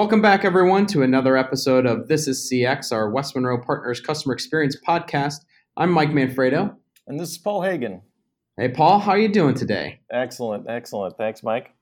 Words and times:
Welcome 0.00 0.22
back, 0.22 0.46
everyone, 0.46 0.86
to 0.86 1.02
another 1.02 1.36
episode 1.36 1.84
of 1.84 2.08
This 2.08 2.26
is 2.26 2.50
CX, 2.50 2.90
our 2.90 3.10
West 3.10 3.36
Monroe 3.36 3.60
Partners 3.60 4.00
Customer 4.00 4.32
Experience 4.32 4.74
podcast. 4.88 5.44
I'm 5.76 5.92
Mike 5.92 6.08
Manfredo. 6.08 6.74
And 7.06 7.20
this 7.20 7.32
is 7.32 7.36
Paul 7.36 7.60
Hagen. 7.60 8.00
Hey, 8.56 8.70
Paul, 8.70 8.98
how 8.98 9.10
are 9.10 9.18
you 9.18 9.28
doing 9.28 9.52
today? 9.52 10.00
Excellent, 10.10 10.64
excellent. 10.70 11.18
Thanks, 11.18 11.42
Mike. 11.42 11.74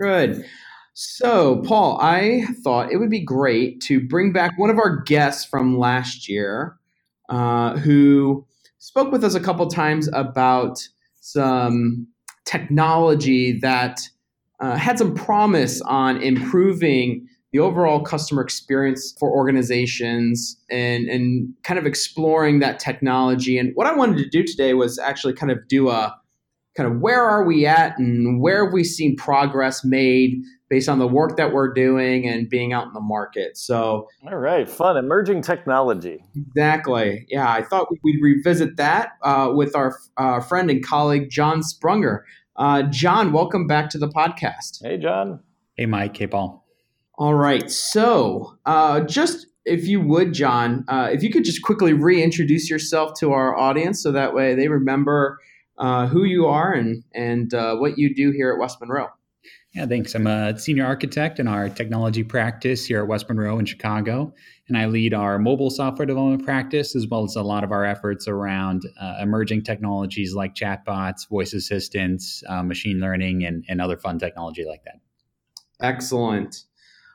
Good. 0.00 0.46
So, 0.92 1.62
Paul, 1.62 1.98
I 2.00 2.44
thought 2.62 2.92
it 2.92 2.98
would 2.98 3.10
be 3.10 3.24
great 3.24 3.80
to 3.82 4.06
bring 4.06 4.32
back 4.32 4.56
one 4.56 4.70
of 4.70 4.78
our 4.78 5.02
guests 5.02 5.44
from 5.44 5.76
last 5.76 6.28
year 6.28 6.76
uh, 7.28 7.76
who 7.78 8.46
spoke 8.78 9.10
with 9.10 9.24
us 9.24 9.34
a 9.34 9.40
couple 9.40 9.66
times 9.66 10.08
about 10.12 10.78
some 11.20 12.06
technology 12.44 13.58
that 13.62 13.98
uh, 14.60 14.76
had 14.76 14.96
some 14.96 15.12
promise 15.12 15.80
on 15.80 16.22
improving 16.22 17.26
the 17.54 17.60
overall 17.60 18.00
customer 18.00 18.42
experience 18.42 19.14
for 19.16 19.30
organizations 19.30 20.60
and, 20.70 21.08
and 21.08 21.54
kind 21.62 21.78
of 21.78 21.86
exploring 21.86 22.58
that 22.58 22.80
technology. 22.80 23.56
And 23.58 23.70
what 23.76 23.86
I 23.86 23.94
wanted 23.94 24.18
to 24.18 24.28
do 24.28 24.42
today 24.42 24.74
was 24.74 24.98
actually 24.98 25.34
kind 25.34 25.52
of 25.52 25.68
do 25.68 25.88
a 25.88 26.12
kind 26.76 26.92
of 26.92 27.00
where 27.00 27.22
are 27.22 27.44
we 27.44 27.64
at 27.64 27.96
and 27.96 28.40
where 28.40 28.64
have 28.64 28.72
we 28.72 28.82
seen 28.82 29.14
progress 29.14 29.84
made 29.84 30.42
based 30.68 30.88
on 30.88 30.98
the 30.98 31.06
work 31.06 31.36
that 31.36 31.52
we're 31.52 31.72
doing 31.72 32.26
and 32.26 32.50
being 32.50 32.72
out 32.72 32.88
in 32.88 32.92
the 32.92 33.00
market. 33.00 33.56
So, 33.56 34.08
all 34.26 34.36
right, 34.36 34.68
fun 34.68 34.96
emerging 34.96 35.42
technology. 35.42 36.24
Exactly. 36.34 37.24
Yeah, 37.28 37.48
I 37.48 37.62
thought 37.62 37.86
we'd 38.02 38.20
revisit 38.20 38.78
that 38.78 39.10
uh, 39.22 39.52
with 39.54 39.76
our 39.76 39.96
uh, 40.16 40.40
friend 40.40 40.72
and 40.72 40.84
colleague 40.84 41.30
John 41.30 41.60
Sprunger. 41.60 42.22
Uh, 42.56 42.82
John, 42.82 43.32
welcome 43.32 43.68
back 43.68 43.90
to 43.90 43.98
the 43.98 44.08
podcast. 44.08 44.82
Hey, 44.82 44.98
John. 44.98 45.38
Hey, 45.76 45.86
Mike. 45.86 46.16
Hey, 46.16 46.26
Paul. 46.26 46.63
All 47.16 47.34
right. 47.34 47.70
So, 47.70 48.58
uh, 48.66 49.00
just 49.00 49.46
if 49.64 49.86
you 49.86 50.00
would, 50.00 50.32
John, 50.32 50.84
uh, 50.88 51.10
if 51.12 51.22
you 51.22 51.30
could 51.30 51.44
just 51.44 51.62
quickly 51.62 51.92
reintroduce 51.92 52.68
yourself 52.68 53.18
to 53.20 53.32
our 53.32 53.56
audience 53.56 54.02
so 54.02 54.12
that 54.12 54.34
way 54.34 54.54
they 54.54 54.68
remember 54.68 55.38
uh, 55.78 56.06
who 56.06 56.24
you 56.24 56.46
are 56.46 56.72
and, 56.72 57.02
and 57.14 57.54
uh, 57.54 57.76
what 57.76 57.98
you 57.98 58.14
do 58.14 58.30
here 58.30 58.52
at 58.52 58.58
West 58.58 58.80
Monroe. 58.80 59.08
Yeah, 59.74 59.86
thanks. 59.86 60.14
I'm 60.14 60.28
a 60.28 60.56
senior 60.56 60.86
architect 60.86 61.40
in 61.40 61.48
our 61.48 61.68
technology 61.68 62.22
practice 62.22 62.86
here 62.86 63.00
at 63.00 63.08
West 63.08 63.28
Monroe 63.28 63.58
in 63.58 63.66
Chicago, 63.66 64.32
and 64.68 64.78
I 64.78 64.86
lead 64.86 65.12
our 65.12 65.36
mobile 65.36 65.68
software 65.70 66.06
development 66.06 66.44
practice 66.44 66.94
as 66.94 67.08
well 67.08 67.24
as 67.24 67.34
a 67.34 67.42
lot 67.42 67.64
of 67.64 67.72
our 67.72 67.84
efforts 67.84 68.28
around 68.28 68.84
uh, 69.00 69.16
emerging 69.20 69.64
technologies 69.64 70.32
like 70.32 70.54
chatbots, 70.54 71.28
voice 71.28 71.54
assistants, 71.54 72.44
uh, 72.48 72.62
machine 72.62 73.00
learning, 73.00 73.44
and, 73.44 73.64
and 73.68 73.80
other 73.80 73.96
fun 73.96 74.16
technology 74.16 74.64
like 74.64 74.84
that. 74.84 75.00
Excellent. 75.80 76.66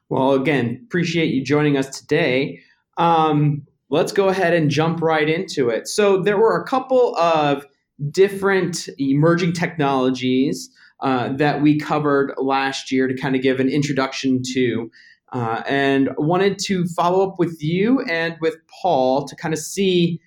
Well, 0.09 0.33
again, 0.33 0.81
appreciate 0.87 1.33
you 1.33 1.43
joining 1.43 1.77
us 1.77 1.99
today. 1.99 2.59
Um, 2.97 3.67
let's 3.89 4.11
go 4.11 4.27
ahead 4.29 4.53
and 4.53 4.69
jump 4.69 5.01
right 5.01 5.29
into 5.29 5.69
it. 5.69 5.87
So, 5.87 6.21
there 6.21 6.37
were 6.37 6.59
a 6.59 6.65
couple 6.65 7.15
of 7.17 7.65
different 8.11 8.89
emerging 8.97 9.53
technologies 9.53 10.69
uh, 11.01 11.33
that 11.33 11.61
we 11.61 11.79
covered 11.79 12.33
last 12.37 12.91
year 12.91 13.07
to 13.07 13.15
kind 13.15 13.35
of 13.35 13.41
give 13.41 13.59
an 13.59 13.69
introduction 13.69 14.41
to. 14.53 14.91
Uh, 15.31 15.61
and 15.67 16.09
wanted 16.17 16.57
to 16.57 16.87
follow 16.87 17.29
up 17.29 17.37
with 17.37 17.61
you 17.61 18.01
and 18.09 18.35
with 18.41 18.55
Paul 18.81 19.27
to 19.27 19.35
kind 19.35 19.53
of 19.53 19.59
see 19.59 20.19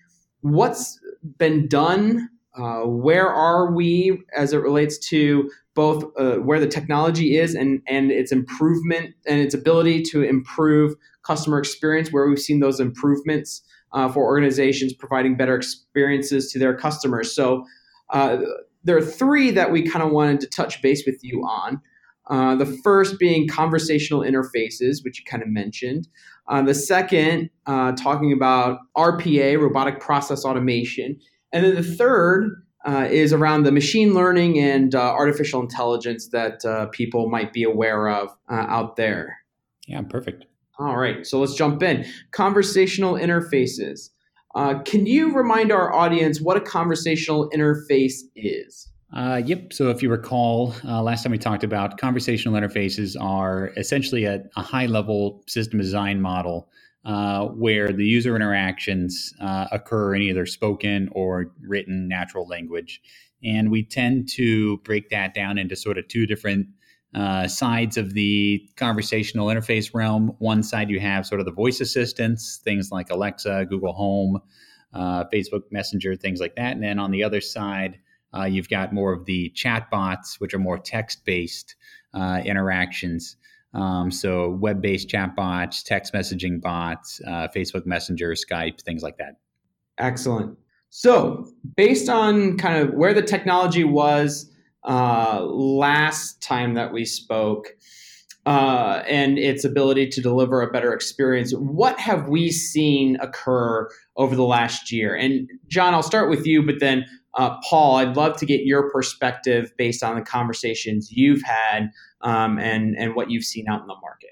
what's 0.43 1.01
been 1.39 1.67
done, 1.67 2.29
uh, 2.57 2.83
where 2.83 3.29
are 3.29 3.73
we 3.73 4.23
as 4.37 4.53
it 4.53 4.59
relates 4.59 4.99
to 5.09 5.51
both 5.75 6.05
uh, 6.19 6.37
where 6.37 6.61
the 6.61 6.67
technology 6.67 7.37
is 7.37 7.55
and 7.55 7.81
and 7.87 8.11
its 8.11 8.33
improvement 8.33 9.15
and 9.27 9.41
its 9.41 9.55
ability 9.55 10.03
to 10.03 10.23
improve 10.23 10.95
customer 11.23 11.59
experience 11.59 12.13
where 12.13 12.27
we've 12.29 12.39
seen 12.39 12.61
those 12.61 12.81
improvements 12.81 13.63
uh, 13.93 14.09
for 14.09 14.25
organizations 14.25 14.93
providing 14.93 15.37
better 15.37 15.55
experiences 15.55 16.51
to 16.51 16.59
their 16.59 16.77
customers. 16.77 17.35
So 17.35 17.65
uh, 18.11 18.39
there 18.85 18.97
are 18.97 19.03
three 19.03 19.51
that 19.53 19.71
we 19.71 19.83
kind 19.83 20.05
of 20.05 20.11
wanted 20.11 20.41
to 20.41 20.47
touch 20.49 20.83
base 20.83 21.05
with 21.07 21.19
you 21.23 21.43
on. 21.43 21.81
Uh, 22.29 22.55
the 22.55 22.67
first 22.85 23.19
being 23.19 23.49
conversational 23.49 24.21
interfaces 24.21 25.05
which 25.05 25.19
you 25.19 25.25
kind 25.25 25.43
of 25.43 25.49
mentioned. 25.49 26.09
Uh, 26.49 26.63
the 26.63 26.75
second 26.75 27.51
uh, 27.67 27.93
talking 27.93 28.33
about 28.33 28.79
rpa 28.97 29.59
robotic 29.61 30.01
process 30.01 30.45
automation. 30.45 31.19
And 31.53 31.65
then 31.65 31.75
the 31.75 31.83
third 31.83 32.63
uh, 32.85 33.07
is 33.11 33.33
around 33.33 33.63
the 33.63 33.73
machine 33.73 34.15
learning 34.15 34.59
and 34.59 34.95
uh, 34.95 35.01
artificial 35.01 35.61
intelligence 35.61 36.29
that 36.29 36.65
uh, 36.65 36.87
people 36.87 37.29
might 37.29 37.53
be 37.53 37.63
aware 37.63 38.09
of 38.09 38.31
uh, 38.51 38.67
out 38.69 38.97
there. 38.97 39.39
Yeah, 39.87 40.03
perfect. 40.03 40.47
All 40.79 40.97
right, 40.97 41.27
so 41.27 41.39
let's 41.41 41.55
jump 41.55 41.83
in. 41.83 42.05
Conversational 42.33 43.15
interfaces. 43.15 44.11
Uh, 44.55 44.81
can 44.81 45.07
you 45.07 45.35
remind 45.35 45.71
our 45.73 45.93
audience 45.95 46.41
what 46.41 46.57
a 46.57 46.61
conversational 46.61 47.49
interface 47.51 48.21
is? 48.35 48.89
Uh, 49.15 49.41
yep. 49.45 49.73
So, 49.73 49.91
if 49.91 50.03
you 50.03 50.11
recall, 50.11 50.75
last 50.85 51.23
time 51.23 51.33
we 51.33 51.39
talked 51.39 51.65
about 51.65 51.99
conversational 51.99 52.59
interfaces 52.59 53.15
are 53.21 53.71
essentially 53.77 54.25
a, 54.25 54.43
a 54.57 54.63
high 54.63 54.87
level 54.87 55.43
system 55.47 55.79
design 55.79 56.21
model 56.21 56.69
uh, 57.05 57.47
where 57.47 57.93
the 57.93 58.05
user 58.05 58.37
interactions 58.37 59.35
uh, 59.41 59.67
occur 59.73 60.15
in 60.15 60.23
either 60.23 60.47
spoken 60.47 61.09
or 61.13 61.53
written 61.61 62.09
natural 62.09 62.47
language. 62.47 63.01
And 63.45 63.71
we 63.71 63.83
tend 63.83 64.29
to 64.31 64.77
break 64.79 65.11
that 65.11 65.35
down 65.35 65.59
into 65.59 65.75
sort 65.75 65.99
of 65.99 66.07
two 66.07 66.27
different 66.27 66.69
uh, 67.15 67.47
sides 67.49 67.97
of 67.97 68.15
the 68.15 68.67
conversational 68.77 69.49
interface 69.49 69.93
realm. 69.93 70.35
One 70.39 70.63
side, 70.63 70.91
you 70.91 71.01
have 71.01 71.27
sort 71.27 71.41
of 71.41 71.47
the 71.47 71.53
voice 71.53 71.81
assistants, 71.81 72.61
things 72.65 72.91
like 72.91 73.11
Alexa, 73.11 73.67
Google 73.69 73.93
Home, 73.93 74.41
uh, 74.95 75.25
Facebook 75.33 75.63
Messenger, 75.71 76.17
things 76.17 76.41
like 76.41 76.55
that. 76.57 76.73
And 76.73 76.83
then 76.83 76.99
on 76.99 77.11
the 77.11 77.25
other 77.25 77.41
side, 77.41 77.99
uh, 78.35 78.45
you've 78.45 78.69
got 78.69 78.95
more 78.95 79.13
of 79.13 79.27
the 79.27 79.53
chatbots, 79.55 80.41
which 80.41 80.55
are 80.55 80.59
more 80.59 80.79
text 80.79 81.25
based 81.25 81.75
uh, 82.15 82.41
interactions. 82.45 83.37
Um, 83.75 84.11
so 84.11 84.51
web-based 84.51 85.09
chat 85.09 85.35
bots, 85.35 85.83
text 85.83 86.13
messaging 86.13 86.61
bots, 86.61 87.21
uh, 87.27 87.49
Facebook 87.55 87.87
Messenger, 87.87 88.33
Skype, 88.33 88.83
things 88.83 89.03
like 89.03 89.17
that. 89.19 89.37
Excellent. 89.99 90.59
So 90.91 91.49
based 91.77 92.09
on 92.09 92.59
kind 92.59 92.77
of 92.77 92.95
where 92.95 93.15
the 93.15 93.23
technology 93.23 93.85
was 93.85 94.51
uh, 94.85 95.43
last 95.43 96.43
time 96.43 96.75
that 96.75 96.93
we 96.93 97.05
spoke, 97.05 97.69
uh, 98.45 99.03
and 99.07 99.39
its 99.39 99.65
ability 99.65 100.09
to 100.09 100.21
deliver 100.21 100.63
a 100.63 100.71
better 100.71 100.93
experience. 100.93 101.53
What 101.53 101.99
have 102.01 102.29
we 102.29 102.51
seen 102.51 103.17
occur 103.21 103.89
over 104.17 104.35
the 104.35 104.45
last 104.45 104.91
year? 104.91 105.15
And 105.15 105.49
John, 105.69 105.95
I'll 105.95 106.03
start 106.03 106.29
with 106.29 106.47
you, 106.47 106.65
but 106.65 106.81
then 106.81 107.07
uh, 107.35 107.57
Paul, 107.69 107.97
I'd 107.97 108.17
love 108.17 108.37
to 108.39 108.47
get 108.47 108.63
your 108.65 108.91
perspective 108.91 109.73
based 109.79 110.03
on 110.03 110.17
the 110.17 110.23
conversations 110.23 111.13
you've 111.13 111.43
had 111.43 111.91
um, 112.23 112.59
and 112.59 112.97
and 112.97 113.15
what 113.15 113.31
you've 113.31 113.45
seen 113.45 113.69
out 113.69 113.81
in 113.81 113.87
the 113.87 113.97
market. 114.01 114.31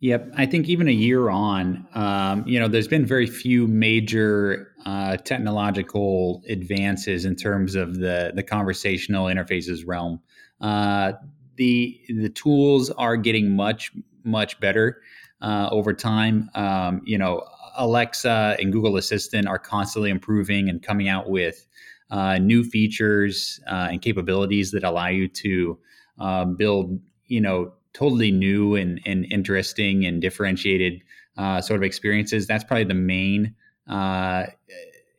Yep, 0.00 0.32
I 0.36 0.44
think 0.44 0.68
even 0.68 0.86
a 0.86 0.92
year 0.92 1.30
on, 1.30 1.86
um, 1.94 2.46
you 2.46 2.60
know, 2.60 2.68
there's 2.68 2.88
been 2.88 3.06
very 3.06 3.26
few 3.26 3.66
major 3.66 4.72
uh, 4.84 5.16
technological 5.16 6.42
advances 6.46 7.24
in 7.24 7.36
terms 7.36 7.74
of 7.74 7.98
the 8.00 8.32
the 8.34 8.42
conversational 8.42 9.26
interfaces 9.26 9.82
realm. 9.86 10.20
Uh, 10.60 11.12
the 11.56 11.98
the 12.08 12.28
tools 12.28 12.90
are 12.90 13.16
getting 13.16 13.56
much 13.56 13.92
much 14.24 14.58
better 14.60 15.00
uh, 15.40 15.68
over 15.70 15.92
time. 15.92 16.50
Um, 16.54 17.00
you 17.04 17.16
know, 17.16 17.42
Alexa 17.76 18.56
and 18.58 18.72
Google 18.72 18.96
Assistant 18.96 19.46
are 19.46 19.58
constantly 19.58 20.10
improving 20.10 20.68
and 20.68 20.82
coming 20.82 21.08
out 21.08 21.30
with 21.30 21.66
uh, 22.10 22.38
new 22.38 22.64
features 22.64 23.60
uh, 23.66 23.88
and 23.90 24.02
capabilities 24.02 24.70
that 24.72 24.84
allow 24.84 25.08
you 25.08 25.28
to 25.28 25.78
uh, 26.18 26.44
build, 26.44 27.00
you 27.26 27.40
know, 27.40 27.72
totally 27.92 28.30
new 28.30 28.74
and, 28.74 29.00
and 29.06 29.26
interesting 29.30 30.04
and 30.04 30.20
differentiated 30.20 31.02
uh, 31.36 31.60
sort 31.60 31.78
of 31.78 31.84
experiences. 31.84 32.46
That's 32.46 32.64
probably 32.64 32.84
the 32.84 32.94
main 32.94 33.54
uh, 33.88 34.46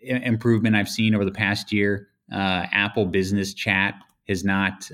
improvement 0.01 0.75
I've 0.75 0.89
seen 0.89 1.15
over 1.15 1.25
the 1.25 1.31
past 1.31 1.71
year. 1.71 2.09
Uh, 2.31 2.65
Apple 2.71 3.05
Business 3.05 3.53
Chat 3.53 3.95
has 4.27 4.43
not 4.43 4.89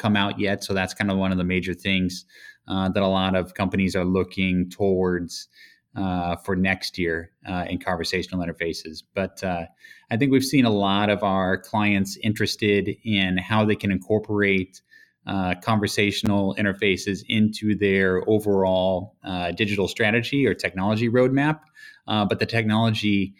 come 0.00 0.16
out 0.16 0.40
yet, 0.40 0.64
so 0.64 0.72
that's 0.72 0.94
kind 0.94 1.10
of 1.10 1.18
one 1.18 1.30
of 1.30 1.38
the 1.38 1.44
major 1.44 1.74
things 1.74 2.24
that 2.66 2.96
a 2.96 3.06
lot 3.06 3.36
of 3.36 3.54
companies 3.54 3.94
are 3.94 4.04
looking 4.04 4.70
towards 4.70 5.48
uh, 5.94 6.36
for 6.36 6.56
next 6.56 6.98
year 6.98 7.30
uh, 7.46 7.66
in 7.68 7.78
conversational 7.78 8.44
interfaces. 8.44 9.02
But 9.14 9.42
uh, 9.44 9.66
I 10.10 10.16
think 10.16 10.32
we've 10.32 10.44
seen 10.44 10.64
a 10.64 10.70
lot 10.70 11.10
of 11.10 11.22
our 11.22 11.58
clients 11.58 12.16
interested 12.22 12.96
in 13.04 13.36
how 13.36 13.64
they 13.64 13.76
can 13.76 13.90
incorporate 13.90 14.80
uh, 15.26 15.54
conversational 15.62 16.54
interfaces 16.58 17.24
into 17.28 17.74
their 17.74 18.28
overall 18.28 19.16
uh, 19.24 19.52
digital 19.52 19.88
strategy 19.88 20.46
or 20.46 20.54
technology 20.54 21.08
roadmap. 21.08 21.60
Uh, 22.08 22.24
but 22.24 22.38
the 22.38 22.46
technology 22.46 23.34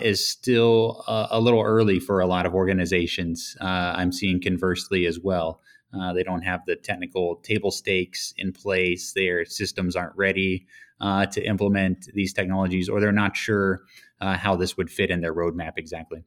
is 0.00 0.26
still 0.26 1.04
a, 1.08 1.28
a, 1.32 1.40
little 1.40 1.62
early 1.62 1.98
for 1.98 2.20
a 2.20 2.26
lot 2.26 2.46
of 2.46 2.54
organizations. 2.54 3.56
I'm 3.60 4.12
seeing 4.12 4.40
conversely 4.40 5.04
as 5.06 5.18
well. 5.18 5.60
Uh, 5.92 6.12
they 6.12 6.22
don't 6.22 6.42
have 6.42 6.64
the 6.66 6.76
technical 6.76 7.36
table 7.36 7.70
stakes 7.70 8.34
in 8.36 8.52
place. 8.52 9.12
Their 9.12 9.44
systems 9.44 9.96
aren't 9.96 10.16
ready 10.16 10.66
uh, 11.00 11.26
to 11.26 11.42
implement 11.42 12.08
these 12.14 12.32
technologies, 12.32 12.88
or 12.88 13.00
they're 13.00 13.12
not 13.12 13.36
sure 13.36 13.82
uh, 14.20 14.36
how 14.36 14.56
this 14.56 14.76
would 14.76 14.90
fit 14.90 15.10
in 15.10 15.20
their 15.20 15.34
roadmap 15.34 15.72
exactly. 15.76 16.24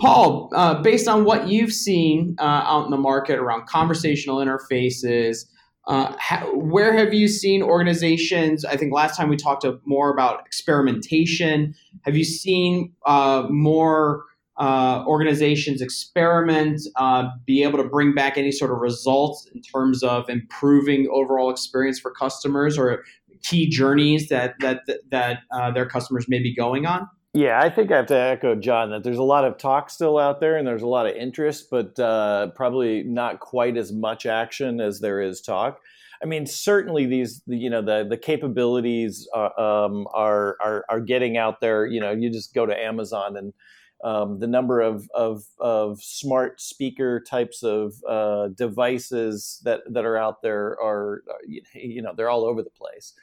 Paul, 0.00 0.50
uh, 0.54 0.80
based 0.80 1.06
on 1.06 1.24
what 1.24 1.48
you've 1.48 1.72
seen 1.72 2.34
uh, 2.38 2.42
out 2.42 2.86
in 2.86 2.90
the 2.90 2.96
market 2.96 3.38
around 3.38 3.66
conversational 3.66 4.38
interfaces, 4.38 5.44
uh, 5.86 6.14
ha- 6.18 6.46
where 6.54 6.96
have 6.96 7.12
you 7.12 7.28
seen 7.28 7.62
organizations? 7.62 8.64
I 8.64 8.76
think 8.76 8.94
last 8.94 9.16
time 9.16 9.28
we 9.28 9.36
talked 9.36 9.66
more 9.84 10.10
about 10.10 10.46
experimentation. 10.46 11.74
Have 12.02 12.16
you 12.16 12.24
seen 12.24 12.92
uh, 13.04 13.46
more 13.50 14.24
uh, 14.56 15.04
organizations 15.06 15.80
experiment, 15.82 16.80
uh, 16.96 17.24
be 17.46 17.62
able 17.62 17.78
to 17.78 17.88
bring 17.88 18.14
back 18.14 18.38
any 18.38 18.52
sort 18.52 18.70
of 18.70 18.78
results 18.78 19.48
in 19.54 19.60
terms 19.60 20.02
of 20.02 20.28
improving 20.28 21.08
overall 21.10 21.50
experience 21.50 21.98
for 21.98 22.10
customers 22.10 22.78
or 22.78 23.02
key 23.42 23.68
journeys 23.68 24.28
that 24.28 24.54
that 24.60 24.82
that 25.10 25.40
their 25.74 25.86
customers 25.86 26.26
may 26.28 26.38
be 26.38 26.54
going 26.54 26.86
on? 26.86 27.08
Yeah, 27.32 27.60
I 27.60 27.70
think 27.70 27.92
I 27.92 27.96
have 27.96 28.06
to 28.06 28.18
echo 28.18 28.56
John 28.56 28.90
that 28.90 29.04
there's 29.04 29.18
a 29.18 29.22
lot 29.22 29.44
of 29.44 29.56
talk 29.56 29.88
still 29.88 30.18
out 30.18 30.40
there 30.40 30.56
and 30.56 30.66
there's 30.66 30.82
a 30.82 30.88
lot 30.88 31.06
of 31.06 31.14
interest, 31.14 31.68
but 31.70 31.96
uh, 31.98 32.48
probably 32.56 33.04
not 33.04 33.38
quite 33.38 33.76
as 33.76 33.92
much 33.92 34.26
action 34.26 34.80
as 34.80 34.98
there 34.98 35.20
is 35.20 35.40
talk. 35.40 35.80
I 36.22 36.26
mean, 36.26 36.44
certainly 36.44 37.06
these, 37.06 37.40
you 37.46 37.70
know, 37.70 37.82
the 37.82 38.04
the 38.08 38.16
capabilities 38.16 39.28
uh, 39.34 39.50
um, 39.56 40.08
are, 40.12 40.56
are 40.60 40.84
are 40.88 41.00
getting 41.00 41.36
out 41.36 41.60
there. 41.60 41.86
You 41.86 42.00
know, 42.00 42.10
you 42.10 42.30
just 42.30 42.52
go 42.52 42.66
to 42.66 42.76
Amazon 42.76 43.36
and 43.36 43.52
um, 44.02 44.40
the 44.40 44.48
number 44.48 44.80
of, 44.80 45.08
of 45.14 45.44
of 45.60 46.02
smart 46.02 46.60
speaker 46.60 47.20
types 47.20 47.62
of 47.62 47.94
uh, 48.08 48.48
devices 48.48 49.60
that 49.64 49.82
that 49.88 50.04
are 50.04 50.16
out 50.16 50.42
there 50.42 50.76
are, 50.82 51.22
you 51.74 52.02
know, 52.02 52.12
they're 52.14 52.28
all 52.28 52.44
over 52.44 52.62
the 52.62 52.70
place 52.70 53.14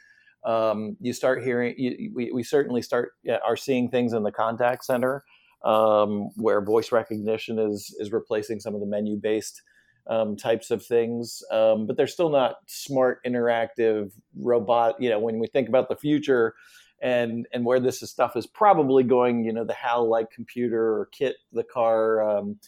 um, 0.44 0.96
you 1.00 1.12
start 1.12 1.42
hearing 1.42 1.74
you, 1.76 2.12
we, 2.14 2.32
we 2.32 2.42
certainly 2.42 2.82
start 2.82 3.12
are 3.46 3.56
seeing 3.56 3.90
things 3.90 4.12
in 4.12 4.22
the 4.22 4.32
contact 4.32 4.84
center 4.84 5.24
um, 5.64 6.30
where 6.36 6.60
voice 6.60 6.92
recognition 6.92 7.58
is 7.58 7.94
is 7.98 8.12
replacing 8.12 8.60
some 8.60 8.74
of 8.74 8.80
the 8.80 8.86
menu 8.86 9.16
based 9.16 9.62
um, 10.08 10.36
types 10.36 10.70
of 10.70 10.84
things. 10.84 11.42
Um, 11.50 11.86
but 11.86 11.96
they're 11.96 12.06
still 12.06 12.30
not 12.30 12.56
smart 12.66 13.18
interactive 13.26 14.12
robot 14.36 15.00
you 15.00 15.10
know 15.10 15.18
when 15.18 15.38
we 15.38 15.48
think 15.48 15.68
about 15.68 15.88
the 15.88 15.96
future 15.96 16.54
and 17.00 17.46
and 17.52 17.64
where 17.64 17.80
this 17.80 18.02
is, 18.02 18.10
stuff 18.10 18.36
is 18.36 18.46
probably 18.46 19.02
going 19.02 19.44
you 19.44 19.52
know 19.52 19.64
the 19.64 19.74
hal 19.74 20.08
like 20.08 20.30
computer 20.30 21.00
or 21.00 21.08
KITT, 21.12 21.36
the 21.52 21.64
car 21.64 22.22
um, 22.22 22.58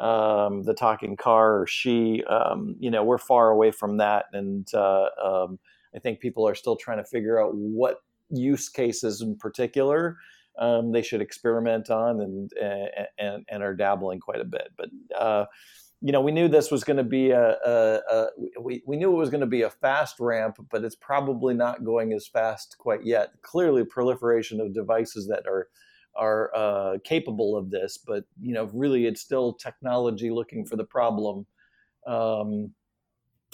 um, 0.00 0.62
the 0.64 0.74
talking 0.74 1.16
car 1.16 1.60
or 1.60 1.66
she 1.66 2.24
you 2.80 2.90
know 2.90 3.04
we're 3.04 3.18
far 3.18 3.50
away 3.50 3.70
from 3.70 3.98
that 3.98 4.26
and 4.32 4.72
uh, 4.74 5.08
I 5.94 5.98
think 5.98 6.20
people 6.20 6.46
are 6.48 6.54
still 6.54 6.76
trying 6.76 6.98
to 6.98 7.04
figure 7.04 7.40
out 7.40 7.54
what 7.54 8.02
use 8.30 8.68
cases 8.68 9.20
in 9.22 9.36
particular 9.36 10.16
um, 10.58 10.92
they 10.92 11.02
should 11.02 11.22
experiment 11.22 11.90
on 11.90 12.20
and, 12.20 12.52
and 13.18 13.44
and 13.48 13.62
are 13.62 13.74
dabbling 13.74 14.20
quite 14.20 14.40
a 14.40 14.44
bit. 14.44 14.72
But 14.76 14.90
uh, 15.16 15.46
you 16.02 16.12
know, 16.12 16.20
we 16.20 16.32
knew 16.32 16.48
this 16.48 16.70
was 16.70 16.82
going 16.82 16.96
to 16.96 17.04
be 17.04 17.30
a, 17.30 17.56
a, 17.64 18.00
a, 18.10 18.26
we, 18.60 18.82
we 18.86 18.96
knew 18.96 19.12
it 19.12 19.16
was 19.18 19.30
going 19.30 19.42
to 19.42 19.46
be 19.46 19.62
a 19.62 19.70
fast 19.70 20.18
ramp, 20.18 20.56
but 20.70 20.82
it's 20.82 20.96
probably 20.96 21.52
not 21.52 21.84
going 21.84 22.14
as 22.14 22.26
fast 22.26 22.76
quite 22.78 23.04
yet. 23.04 23.32
Clearly, 23.42 23.84
proliferation 23.84 24.60
of 24.60 24.74
devices 24.74 25.26
that 25.28 25.46
are 25.46 25.68
are 26.16 26.50
uh, 26.54 26.98
capable 27.04 27.56
of 27.56 27.70
this, 27.70 27.98
but 27.98 28.24
you 28.40 28.52
know, 28.52 28.68
really, 28.74 29.06
it's 29.06 29.20
still 29.20 29.54
technology 29.54 30.30
looking 30.30 30.66
for 30.66 30.76
the 30.76 30.84
problem. 30.84 31.46
Um, 32.06 32.72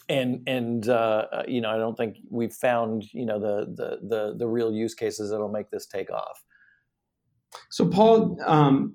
and 0.08 0.42
and 0.46 0.88
uh, 0.88 1.26
you 1.46 1.60
know 1.60 1.70
I 1.70 1.76
don't 1.76 1.96
think 1.96 2.16
we've 2.30 2.52
found 2.52 3.04
you 3.12 3.26
know 3.26 3.40
the 3.40 3.66
the 3.74 3.98
the, 4.06 4.34
the 4.38 4.46
real 4.46 4.72
use 4.72 4.94
cases 4.94 5.30
that'll 5.30 5.48
make 5.48 5.70
this 5.70 5.86
take 5.86 6.10
off. 6.10 6.42
So 7.70 7.86
Paul, 7.88 8.36
um, 8.46 8.94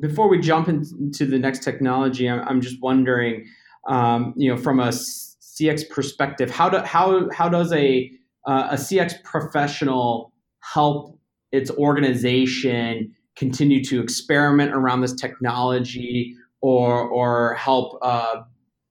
before 0.00 0.28
we 0.28 0.38
jump 0.40 0.68
into 0.68 1.26
the 1.26 1.38
next 1.38 1.62
technology, 1.62 2.28
I'm 2.28 2.60
just 2.60 2.80
wondering, 2.80 3.46
um, 3.88 4.34
you 4.36 4.50
know, 4.50 4.56
from 4.56 4.80
a 4.80 4.88
CX 4.88 5.88
perspective, 5.88 6.50
how 6.50 6.68
do 6.68 6.78
how 6.78 7.28
how 7.30 7.48
does 7.48 7.72
a 7.72 8.10
uh, 8.46 8.68
a 8.70 8.74
CX 8.74 9.22
professional 9.24 10.32
help 10.60 11.18
its 11.52 11.70
organization 11.72 13.14
continue 13.36 13.82
to 13.84 14.00
experiment 14.00 14.72
around 14.72 15.00
this 15.00 15.14
technology 15.14 16.36
or 16.60 17.08
or 17.08 17.54
help 17.54 17.98
uh, 18.02 18.42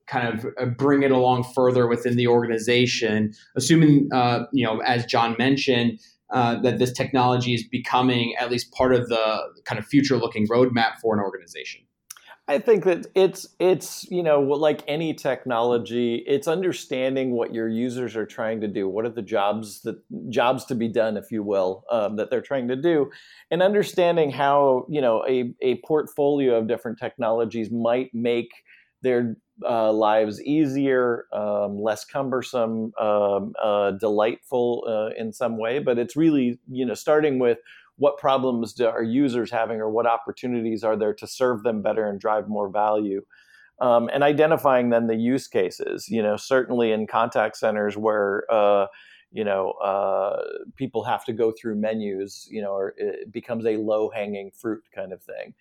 kind 0.10 0.28
of 0.28 0.46
uh, 0.60 0.66
bring 0.66 1.04
it 1.04 1.12
along 1.12 1.44
further 1.56 1.88
within 1.88 2.16
the 2.16 2.28
organization, 2.28 3.34
assuming, 3.56 4.10
uh, 4.14 4.46
you 4.52 4.66
know, 4.66 4.80
as 4.80 5.06
John 5.06 5.36
mentioned, 5.38 6.00
uh, 6.32 6.60
that 6.62 6.80
this 6.80 6.92
technology 6.92 7.54
is 7.54 7.68
becoming 7.68 8.36
at 8.40 8.52
least 8.52 8.72
part 8.72 8.94
of 8.94 9.08
the 9.10 9.42
kind 9.66 9.80
of 9.80 9.86
future 9.86 10.18
looking 10.18 10.48
roadmap 10.48 10.94
for 11.02 11.16
an 11.16 11.22
organization? 11.22 11.82
I 12.48 12.58
think 12.58 12.84
that 12.86 13.06
it's 13.14 13.48
it's 13.60 14.10
you 14.10 14.24
know 14.24 14.42
like 14.42 14.82
any 14.88 15.14
technology, 15.14 16.24
it's 16.26 16.48
understanding 16.48 17.32
what 17.32 17.54
your 17.54 17.68
users 17.68 18.16
are 18.16 18.26
trying 18.26 18.60
to 18.62 18.68
do. 18.68 18.90
What 18.90 19.06
are 19.06 19.10
the 19.10 19.22
jobs 19.22 19.84
that 19.84 20.02
jobs 20.30 20.66
to 20.66 20.76
be 20.76 20.88
done, 20.88 21.16
if 21.16 21.32
you 21.32 21.44
will, 21.44 21.84
um, 21.92 22.16
that 22.16 22.32
they're 22.32 22.42
trying 22.42 22.68
to 22.70 22.76
do, 22.76 23.12
and 23.52 23.62
understanding 23.62 24.32
how 24.32 24.88
you 24.90 25.00
know 25.00 25.24
a 25.28 25.54
a 25.62 25.80
portfolio 25.86 26.58
of 26.58 26.68
different 26.68 26.98
technologies 26.98 27.70
might 27.70 28.10
make 28.16 28.50
their 29.02 29.36
uh, 29.68 29.92
lives 29.92 30.42
easier, 30.42 31.26
um, 31.34 31.82
less 31.82 32.06
cumbersome, 32.06 32.94
um, 33.00 33.54
uh, 33.62 33.92
delightful 33.92 34.86
uh, 34.88 35.22
in 35.22 35.34
some 35.34 35.58
way. 35.58 35.80
But 35.80 36.00
it's 36.00 36.16
really, 36.16 36.60
you 36.72 36.86
know, 36.86 36.94
starting 36.94 37.40
with 37.40 37.60
what 37.98 38.18
problems 38.18 38.74
do 38.74 38.88
our 38.88 39.04
users 39.04 39.52
having 39.52 39.82
or 39.82 39.90
what 39.90 40.06
opportunities 40.06 40.84
are 40.84 40.96
there 40.96 41.14
to 41.14 41.28
serve 41.28 41.64
them 41.64 41.82
better 41.82 42.08
and 42.08 42.20
drive 42.20 42.48
more 42.48 42.70
value. 42.70 43.22
Um, 43.82 44.10
and 44.14 44.24
identifying 44.24 44.90
then 44.90 45.08
the 45.08 45.16
use 45.16 45.48
cases, 45.48 46.08
you 46.10 46.22
know, 46.22 46.36
certainly 46.36 46.92
in 46.92 47.08
contact 47.08 47.58
centers 47.58 47.98
where, 47.98 48.44
uh, 48.50 48.88
you 49.32 49.44
know, 49.44 49.72
uh, 49.72 50.42
people 50.76 51.04
have 51.04 51.24
to 51.26 51.34
go 51.34 51.52
through 51.52 51.76
menus, 51.76 52.48
you 52.50 52.62
know, 52.62 52.72
or 52.72 52.94
it 52.98 53.32
becomes 53.32 53.66
a 53.66 53.78
low 53.78 54.10
hanging 54.10 54.52
fruit 54.52 54.84
kind 54.94 55.14
of 55.14 55.22
thing 55.22 55.54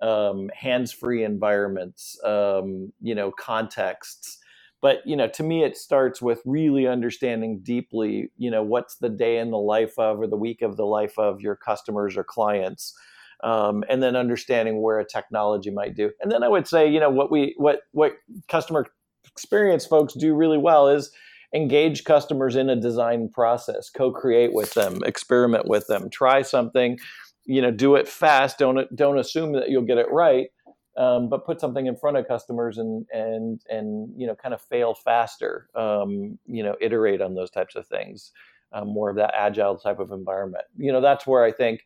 um, 0.00 0.50
hands-free 0.54 1.24
environments, 1.24 2.18
um, 2.24 2.92
you 3.00 3.14
know, 3.14 3.30
contexts. 3.30 4.38
But 4.82 4.98
you 5.06 5.16
know, 5.16 5.28
to 5.28 5.42
me, 5.42 5.64
it 5.64 5.78
starts 5.78 6.20
with 6.20 6.42
really 6.44 6.86
understanding 6.86 7.60
deeply, 7.62 8.30
you 8.36 8.50
know, 8.50 8.62
what's 8.62 8.96
the 8.96 9.08
day 9.08 9.38
in 9.38 9.50
the 9.50 9.56
life 9.58 9.98
of 9.98 10.20
or 10.20 10.26
the 10.26 10.36
week 10.36 10.60
of 10.60 10.76
the 10.76 10.84
life 10.84 11.18
of 11.18 11.40
your 11.40 11.56
customers 11.56 12.16
or 12.18 12.24
clients, 12.24 12.94
um, 13.42 13.82
and 13.88 14.02
then 14.02 14.14
understanding 14.14 14.82
where 14.82 14.98
a 14.98 15.06
technology 15.06 15.70
might 15.70 15.96
do. 15.96 16.10
And 16.20 16.30
then 16.30 16.42
I 16.42 16.48
would 16.48 16.68
say, 16.68 16.86
you 16.86 17.00
know, 17.00 17.08
what 17.10 17.30
we 17.30 17.54
what 17.56 17.80
what 17.92 18.16
customer 18.48 18.86
experience 19.26 19.86
folks 19.86 20.12
do 20.12 20.34
really 20.34 20.58
well 20.58 20.88
is 20.88 21.10
engage 21.54 22.04
customers 22.04 22.56
in 22.56 22.68
a 22.68 22.76
design 22.76 23.28
process, 23.28 23.88
co-create 23.88 24.52
with 24.52 24.74
them, 24.74 25.02
experiment 25.04 25.66
with 25.66 25.86
them, 25.86 26.10
try 26.10 26.42
something 26.42 26.98
you 27.44 27.62
know 27.62 27.70
do 27.70 27.96
it 27.96 28.08
fast. 28.08 28.58
Don't 28.58 28.94
don't 28.94 29.18
assume 29.18 29.52
that 29.52 29.70
you'll 29.70 29.82
get 29.82 29.98
it 29.98 30.10
right 30.10 30.48
um, 30.96 31.28
but 31.28 31.44
put 31.44 31.60
something 31.60 31.86
in 31.86 31.96
front 31.96 32.16
of 32.16 32.28
customers 32.28 32.78
and 32.78 33.06
and 33.12 33.60
and 33.68 34.12
you 34.16 34.26
know 34.26 34.34
kind 34.34 34.54
of 34.54 34.60
fail 34.60 34.94
faster 34.94 35.68
um, 35.74 36.38
you 36.46 36.62
know 36.62 36.76
iterate 36.80 37.20
on 37.20 37.34
those 37.34 37.50
types 37.50 37.74
of 37.74 37.86
things 37.86 38.32
um, 38.72 38.88
more 38.88 39.10
of 39.10 39.16
that 39.16 39.34
agile 39.36 39.76
type 39.76 39.98
of 39.98 40.12
environment. 40.12 40.64
You 40.76 40.92
know 40.92 41.00
that's 41.00 41.26
where 41.26 41.44
i 41.44 41.52
think 41.52 41.80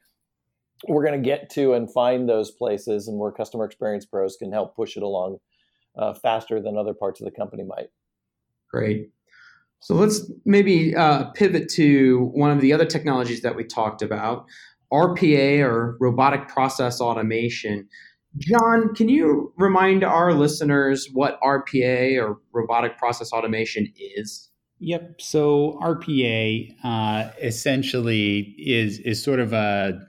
we're 0.86 1.04
going 1.04 1.20
to 1.20 1.26
get 1.26 1.50
to 1.50 1.74
and 1.74 1.92
find 1.92 2.28
those 2.28 2.52
places 2.52 3.08
and 3.08 3.18
where 3.18 3.32
customer 3.32 3.64
experience 3.64 4.06
pros 4.06 4.36
can 4.36 4.52
help 4.52 4.76
push 4.76 4.96
it 4.96 5.02
along 5.02 5.38
uh, 5.96 6.14
faster 6.14 6.60
than 6.62 6.76
other 6.76 6.94
parts 6.94 7.20
of 7.20 7.24
the 7.24 7.32
company 7.32 7.64
might. 7.64 7.88
Great. 8.70 9.10
So 9.80 9.94
let's 9.94 10.30
maybe 10.44 10.94
uh, 10.94 11.30
pivot 11.30 11.68
to 11.70 12.30
one 12.32 12.52
of 12.52 12.60
the 12.60 12.72
other 12.72 12.84
technologies 12.84 13.42
that 13.42 13.56
we 13.56 13.64
talked 13.64 14.02
about 14.02 14.46
RPA 14.92 15.60
or 15.60 15.96
robotic 16.00 16.48
process 16.48 17.00
automation. 17.00 17.88
John, 18.38 18.94
can 18.94 19.08
you 19.08 19.52
remind 19.56 20.04
our 20.04 20.32
listeners 20.32 21.08
what 21.12 21.40
RPA 21.40 22.22
or 22.22 22.38
robotic 22.52 22.98
process 22.98 23.32
automation 23.32 23.92
is? 23.98 24.50
Yep. 24.80 25.20
So 25.20 25.78
RPA 25.82 26.74
uh, 26.84 27.30
essentially 27.42 28.54
is 28.58 29.00
is 29.00 29.22
sort 29.22 29.40
of 29.40 29.52
a 29.52 30.00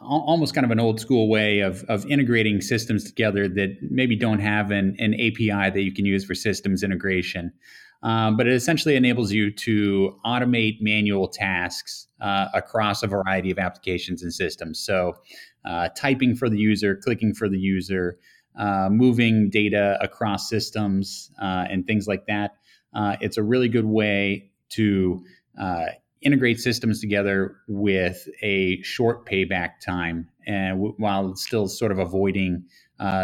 almost 0.00 0.54
kind 0.54 0.64
of 0.64 0.70
an 0.70 0.80
old 0.80 0.98
school 0.98 1.28
way 1.28 1.60
of 1.60 1.84
of 1.84 2.04
integrating 2.06 2.60
systems 2.60 3.04
together 3.04 3.48
that 3.48 3.76
maybe 3.82 4.16
don't 4.16 4.40
have 4.40 4.70
an, 4.70 4.96
an 4.98 5.14
API 5.14 5.70
that 5.70 5.82
you 5.82 5.92
can 5.92 6.06
use 6.06 6.24
for 6.24 6.34
systems 6.34 6.82
integration. 6.82 7.52
Um, 8.02 8.36
but 8.36 8.46
it 8.46 8.54
essentially 8.54 8.96
enables 8.96 9.30
you 9.30 9.50
to 9.50 10.16
automate 10.24 10.80
manual 10.80 11.28
tasks 11.28 12.08
uh, 12.20 12.48
across 12.54 13.02
a 13.02 13.06
variety 13.06 13.50
of 13.50 13.58
applications 13.58 14.22
and 14.22 14.32
systems. 14.32 14.78
So, 14.78 15.16
uh, 15.64 15.90
typing 15.94 16.34
for 16.34 16.48
the 16.48 16.58
user, 16.58 16.96
clicking 16.96 17.34
for 17.34 17.48
the 17.48 17.58
user, 17.58 18.18
uh, 18.58 18.88
moving 18.90 19.50
data 19.50 19.98
across 20.00 20.48
systems 20.48 21.30
uh, 21.40 21.66
and 21.68 21.86
things 21.86 22.08
like 22.08 22.26
that. 22.26 22.56
Uh, 22.94 23.16
it's 23.20 23.36
a 23.36 23.42
really 23.42 23.68
good 23.68 23.84
way 23.84 24.50
to 24.70 25.22
uh, 25.60 25.86
integrate 26.22 26.58
systems 26.58 27.00
together 27.00 27.56
with 27.68 28.26
a 28.42 28.80
short 28.82 29.26
payback 29.26 29.80
time, 29.84 30.28
and 30.46 30.78
w- 30.78 30.94
while 30.96 31.36
still 31.36 31.68
sort 31.68 31.92
of 31.92 31.98
avoiding 31.98 32.64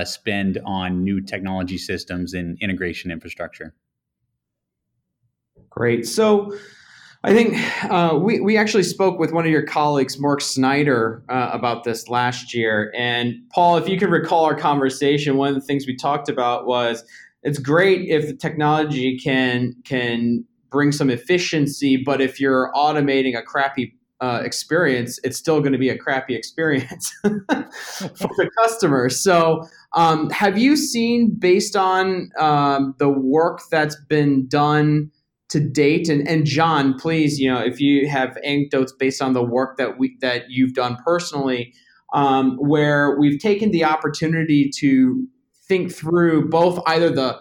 spend 0.04 0.58
on 0.64 1.04
new 1.04 1.20
technology 1.20 1.76
systems 1.76 2.32
and 2.32 2.56
integration 2.60 3.10
infrastructure. 3.10 3.74
Great. 5.76 6.06
So 6.06 6.56
I 7.22 7.34
think 7.34 7.54
uh, 7.90 8.18
we, 8.18 8.40
we 8.40 8.56
actually 8.56 8.82
spoke 8.82 9.18
with 9.18 9.32
one 9.32 9.44
of 9.44 9.50
your 9.50 9.62
colleagues, 9.62 10.18
Mark 10.18 10.40
Snyder, 10.40 11.22
uh, 11.28 11.50
about 11.52 11.84
this 11.84 12.08
last 12.08 12.54
year. 12.54 12.92
And 12.96 13.34
Paul, 13.50 13.76
if 13.76 13.86
you 13.86 13.98
can 13.98 14.10
recall 14.10 14.46
our 14.46 14.56
conversation, 14.56 15.36
one 15.36 15.48
of 15.48 15.54
the 15.54 15.60
things 15.60 15.86
we 15.86 15.94
talked 15.94 16.30
about 16.30 16.66
was 16.66 17.04
it's 17.42 17.58
great 17.58 18.08
if 18.08 18.26
the 18.26 18.34
technology 18.34 19.18
can 19.18 19.74
can 19.84 20.44
bring 20.70 20.92
some 20.92 21.10
efficiency, 21.10 21.96
but 21.96 22.20
if 22.20 22.40
you're 22.40 22.72
automating 22.74 23.38
a 23.38 23.42
crappy 23.42 23.96
uh, 24.20 24.40
experience, 24.42 25.20
it's 25.24 25.36
still 25.36 25.60
going 25.60 25.72
to 25.72 25.78
be 25.78 25.90
a 25.90 25.98
crappy 25.98 26.34
experience 26.34 27.12
for 27.22 27.34
the 28.36 28.50
customer. 28.62 29.10
So, 29.10 29.62
um, 29.92 30.30
have 30.30 30.58
you 30.58 30.76
seen, 30.76 31.34
based 31.38 31.76
on 31.76 32.30
um, 32.38 32.94
the 32.98 33.10
work 33.10 33.60
that's 33.70 33.96
been 34.08 34.46
done? 34.48 35.10
To 35.48 35.60
date. 35.60 36.08
And, 36.08 36.26
and 36.26 36.44
john 36.44 36.98
please 36.98 37.38
you 37.38 37.52
know 37.52 37.60
if 37.60 37.80
you 37.80 38.08
have 38.08 38.36
anecdotes 38.44 38.92
based 38.92 39.22
on 39.22 39.32
the 39.32 39.42
work 39.42 39.76
that 39.78 39.98
we 39.98 40.16
that 40.20 40.50
you've 40.50 40.74
done 40.74 40.96
personally 41.04 41.72
um, 42.12 42.56
where 42.56 43.18
we've 43.18 43.40
taken 43.40 43.72
the 43.72 43.84
opportunity 43.84 44.70
to 44.78 45.26
think 45.68 45.92
through 45.92 46.48
both 46.48 46.80
either 46.86 47.10
the 47.10 47.38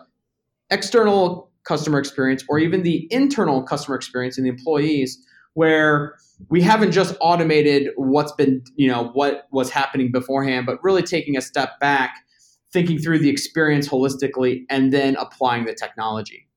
external 0.69 1.51
customer 1.63 2.00
experience 2.00 2.43
or 2.50 2.59
even 2.59 2.83
the 2.83 3.07
internal 3.12 3.63
customer 3.63 3.95
experience 3.95 4.38
in 4.38 4.43
the 4.43 4.50
employees 4.50 5.24
where 5.53 6.15
we 6.50 6.62
haven't 6.62 6.91
just 6.91 7.15
automated 7.21 7.89
what's 7.95 8.31
been 8.33 8.62
you 8.75 8.88
know 8.88 9.09
what 9.13 9.47
was 9.51 9.69
happening 9.69 10.12
beforehand 10.12 10.65
but 10.65 10.77
really 10.83 11.03
taking 11.03 11.38
a 11.38 11.41
step 11.41 11.79
back 11.79 12.24
thinking 12.71 13.00
through 13.00 13.19
the 13.19 13.29
experience 13.29 13.88
holistically 13.88 14.63
and 14.69 14.91
then 14.91 15.15
applying 15.17 15.65
the 15.65 15.74
technology 15.74 16.47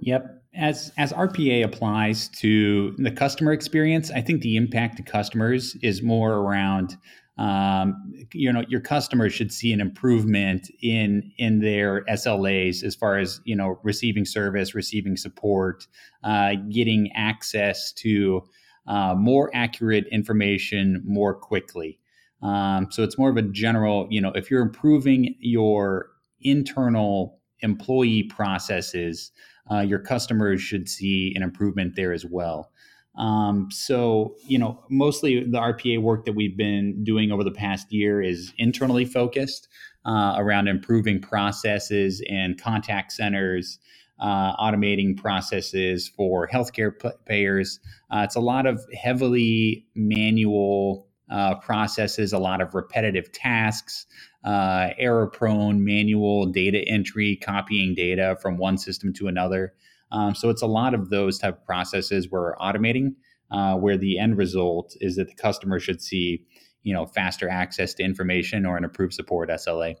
yep 0.00 0.40
as 0.54 0.92
as 0.96 1.12
RPA 1.12 1.64
applies 1.64 2.28
to 2.28 2.92
the 2.98 3.10
customer 3.10 3.52
experience, 3.52 4.10
I 4.10 4.20
think 4.20 4.42
the 4.42 4.56
impact 4.56 4.96
to 4.96 5.02
customers 5.02 5.76
is 5.82 6.02
more 6.02 6.32
around 6.32 6.96
um, 7.38 8.12
you 8.34 8.52
know 8.52 8.64
your 8.68 8.80
customers 8.80 9.32
should 9.32 9.52
see 9.52 9.72
an 9.72 9.80
improvement 9.80 10.68
in 10.82 11.32
in 11.38 11.60
their 11.60 12.04
SLAs 12.06 12.82
as 12.82 12.94
far 12.94 13.18
as 13.18 13.40
you 13.44 13.54
know 13.54 13.78
receiving 13.82 14.24
service, 14.24 14.74
receiving 14.74 15.16
support, 15.16 15.86
uh, 16.24 16.54
getting 16.70 17.10
access 17.14 17.92
to 17.92 18.42
uh, 18.86 19.14
more 19.14 19.50
accurate 19.54 20.06
information 20.10 21.00
more 21.04 21.34
quickly. 21.34 21.98
Um, 22.42 22.88
so 22.90 23.02
it's 23.02 23.18
more 23.18 23.30
of 23.30 23.36
a 23.36 23.42
general, 23.42 24.06
you 24.10 24.20
know, 24.20 24.32
if 24.34 24.50
you're 24.50 24.62
improving 24.62 25.34
your 25.38 26.08
internal 26.40 27.38
employee 27.60 28.22
processes, 28.22 29.30
uh, 29.70 29.80
your 29.80 29.98
customers 29.98 30.60
should 30.60 30.88
see 30.88 31.32
an 31.36 31.42
improvement 31.42 31.94
there 31.96 32.12
as 32.12 32.24
well. 32.24 32.70
Um, 33.16 33.68
so, 33.70 34.36
you 34.46 34.58
know, 34.58 34.82
mostly 34.88 35.44
the 35.44 35.58
RPA 35.58 36.00
work 36.00 36.24
that 36.24 36.32
we've 36.32 36.56
been 36.56 37.02
doing 37.04 37.32
over 37.32 37.44
the 37.44 37.50
past 37.50 37.92
year 37.92 38.22
is 38.22 38.52
internally 38.56 39.04
focused 39.04 39.68
uh, 40.06 40.34
around 40.38 40.68
improving 40.68 41.20
processes 41.20 42.22
and 42.30 42.60
contact 42.60 43.12
centers, 43.12 43.78
uh, 44.20 44.56
automating 44.56 45.16
processes 45.16 46.08
for 46.08 46.48
healthcare 46.48 46.92
payers. 47.26 47.80
Uh, 48.10 48.22
it's 48.24 48.36
a 48.36 48.40
lot 48.40 48.66
of 48.66 48.80
heavily 48.94 49.86
manual 49.94 51.09
uh, 51.30 51.56
processes, 51.56 52.32
a 52.32 52.38
lot 52.38 52.60
of 52.60 52.74
repetitive 52.74 53.30
tasks, 53.32 54.06
uh, 54.44 54.88
error 54.98 55.26
prone 55.26 55.84
manual 55.84 56.46
data 56.46 56.78
entry, 56.88 57.36
copying 57.36 57.94
data 57.94 58.36
from 58.40 58.56
one 58.56 58.76
system 58.76 59.12
to 59.12 59.28
another. 59.28 59.74
Um, 60.12 60.34
so 60.34 60.50
it's 60.50 60.62
a 60.62 60.66
lot 60.66 60.94
of 60.94 61.10
those 61.10 61.38
type 61.38 61.58
of 61.58 61.64
processes 61.64 62.30
we're 62.30 62.56
automating, 62.56 63.14
uh, 63.50 63.76
where 63.76 63.96
the 63.96 64.18
end 64.18 64.36
result 64.36 64.96
is 65.00 65.16
that 65.16 65.28
the 65.28 65.34
customer 65.34 65.78
should 65.78 66.02
see, 66.02 66.44
you 66.82 66.92
know, 66.92 67.06
faster 67.06 67.48
access 67.48 67.94
to 67.94 68.02
information 68.02 68.66
or 68.66 68.76
an 68.76 68.84
improved 68.84 69.14
support 69.14 69.50
SLA. 69.50 69.96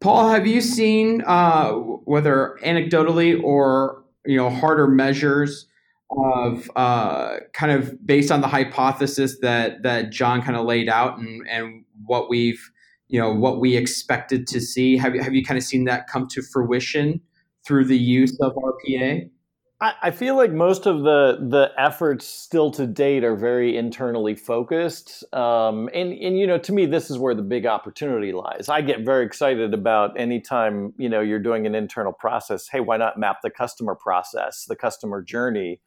Paul, 0.00 0.30
have 0.30 0.46
you 0.46 0.60
seen 0.60 1.22
uh, 1.26 1.70
whether 1.72 2.58
anecdotally 2.62 3.40
or 3.42 4.04
you 4.24 4.36
know 4.36 4.50
harder 4.50 4.86
measures 4.86 5.66
of 6.16 6.70
uh, 6.76 7.36
kind 7.52 7.72
of 7.72 8.04
based 8.06 8.30
on 8.30 8.40
the 8.40 8.48
hypothesis 8.48 9.38
that 9.40 9.82
that 9.82 10.10
John 10.10 10.42
kind 10.42 10.56
of 10.56 10.64
laid 10.64 10.88
out 10.88 11.18
and 11.18 11.46
and 11.48 11.84
what 12.04 12.28
we've 12.28 12.70
you 13.08 13.20
know 13.20 13.32
what 13.32 13.60
we 13.60 13.76
expected 13.76 14.46
to 14.48 14.60
see. 14.60 14.96
Have 14.96 15.14
you 15.14 15.22
have 15.22 15.34
you 15.34 15.44
kind 15.44 15.58
of 15.58 15.64
seen 15.64 15.84
that 15.84 16.06
come 16.06 16.26
to 16.28 16.42
fruition 16.42 17.20
through 17.66 17.84
the 17.86 17.98
use 17.98 18.36
of 18.40 18.52
RPA? 18.54 19.30
I 20.00 20.12
feel 20.12 20.36
like 20.36 20.52
most 20.52 20.86
of 20.86 21.02
the 21.02 21.38
the 21.40 21.72
efforts 21.76 22.24
still 22.24 22.70
to 22.72 22.86
date 22.86 23.24
are 23.24 23.34
very 23.34 23.76
internally 23.76 24.36
focused, 24.36 25.24
um, 25.34 25.90
and 25.92 26.12
and 26.12 26.38
you 26.38 26.46
know 26.46 26.58
to 26.58 26.72
me 26.72 26.86
this 26.86 27.10
is 27.10 27.18
where 27.18 27.34
the 27.34 27.42
big 27.42 27.66
opportunity 27.66 28.32
lies. 28.32 28.68
I 28.68 28.80
get 28.80 29.00
very 29.00 29.26
excited 29.26 29.74
about 29.74 30.18
anytime 30.18 30.92
you 30.98 31.08
know 31.08 31.20
you're 31.20 31.40
doing 31.40 31.66
an 31.66 31.74
internal 31.74 32.12
process. 32.12 32.68
Hey, 32.68 32.78
why 32.78 32.96
not 32.96 33.18
map 33.18 33.38
the 33.42 33.50
customer 33.50 33.96
process, 33.96 34.66
the 34.68 34.76
customer 34.76 35.20
journey, 35.20 35.80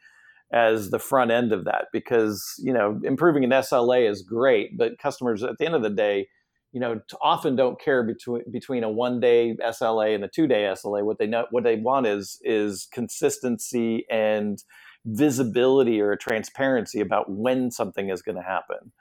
as 0.55 0.89
the 0.89 0.99
front 0.99 1.29
end 1.29 1.53
of 1.53 1.65
that? 1.65 1.85
Because 1.93 2.43
you 2.57 2.73
know 2.73 2.99
improving 3.03 3.43
an 3.43 3.51
SLA 3.51 4.09
is 4.09 4.23
great, 4.23 4.77
but 4.77 4.97
customers 4.97 5.43
at 5.43 5.59
the 5.59 5.67
end 5.67 5.75
of 5.75 5.83
the 5.83 5.91
day 5.91 6.27
you 6.75 6.81
know, 6.81 6.99
often 7.21 7.55
don't 7.55 7.79
care 7.79 8.03
between 8.03 8.43
between 8.51 8.83
a 8.83 8.89
one 8.89 9.21
day 9.21 9.55
SLA 9.65 10.13
and 10.13 10.25
a 10.25 10.27
two 10.27 10.45
day 10.45 10.63
SLA. 10.63 11.05
What 11.05 11.19
they 11.19 11.25
know, 11.25 11.45
what 11.49 11.63
they 11.63 11.77
want 11.77 12.05
is 12.05 12.37
is 12.43 12.89
consistency 12.91 14.05
and 14.11 14.61
visibility 15.05 16.01
or 16.01 16.17
transparency 16.17 16.99
about 16.99 17.31
when 17.31 17.71
something 17.71 18.09
is 18.09 18.21
going 18.21 18.35
to 18.35 18.41
happen. 18.41 18.91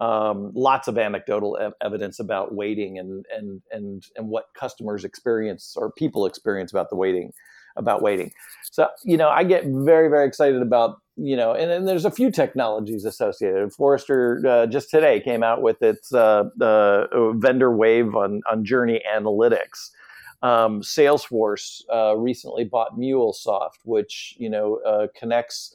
Um, 0.00 0.50
lots 0.56 0.88
of 0.88 0.98
anecdotal 0.98 1.56
ev- 1.60 1.74
evidence 1.80 2.18
about 2.18 2.52
waiting 2.52 2.98
and 2.98 3.24
and 3.32 3.62
and 3.70 4.02
and 4.16 4.28
what 4.28 4.46
customers 4.58 5.04
experience 5.04 5.76
or 5.76 5.92
people 5.92 6.26
experience 6.26 6.72
about 6.72 6.90
the 6.90 6.96
waiting 6.96 7.30
about 7.76 8.02
waiting. 8.02 8.32
So 8.70 8.88
you 9.04 9.16
know, 9.16 9.28
I 9.28 9.44
get 9.44 9.64
very 9.66 10.08
very 10.08 10.26
excited 10.26 10.62
about 10.62 10.96
you 11.22 11.36
know, 11.36 11.52
and 11.52 11.70
then 11.70 11.84
there's 11.84 12.06
a 12.06 12.10
few 12.10 12.30
technologies 12.30 13.04
associated. 13.04 13.72
Forrester 13.74 14.42
uh, 14.48 14.66
just 14.66 14.88
today 14.88 15.20
came 15.20 15.42
out 15.42 15.60
with 15.60 15.82
its 15.82 16.14
uh, 16.14 16.44
uh, 16.60 17.32
vendor 17.34 17.76
wave 17.76 18.14
on, 18.14 18.40
on 18.50 18.64
Journey 18.64 19.02
Analytics. 19.14 19.90
Um, 20.42 20.80
Salesforce 20.80 21.82
uh, 21.92 22.16
recently 22.16 22.64
bought 22.64 22.98
MuleSoft, 22.98 23.80
which 23.84 24.34
you 24.38 24.48
know 24.48 24.80
uh, 24.86 25.08
connects 25.14 25.74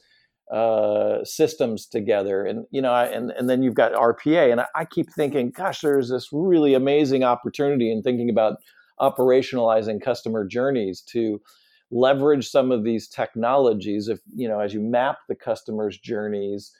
uh, 0.52 1.24
systems 1.24 1.86
together, 1.86 2.44
and 2.44 2.66
you 2.72 2.82
know, 2.82 2.92
and 2.92 3.30
and 3.30 3.48
then 3.48 3.62
you've 3.62 3.74
got 3.74 3.92
RPA, 3.92 4.50
and 4.50 4.60
I, 4.62 4.66
I 4.74 4.84
keep 4.84 5.12
thinking, 5.12 5.50
gosh, 5.50 5.80
there's 5.80 6.08
this 6.08 6.30
really 6.32 6.74
amazing 6.74 7.22
opportunity 7.22 7.92
in 7.92 8.02
thinking 8.02 8.30
about 8.30 8.56
operationalizing 9.00 10.02
customer 10.02 10.44
journeys 10.44 11.00
to 11.02 11.40
leverage 11.90 12.48
some 12.48 12.72
of 12.72 12.84
these 12.84 13.08
technologies. 13.08 14.08
If 14.08 14.20
you 14.34 14.48
know 14.48 14.60
as 14.60 14.74
you 14.74 14.80
map 14.80 15.18
the 15.28 15.34
customer's 15.34 15.98
journeys 15.98 16.72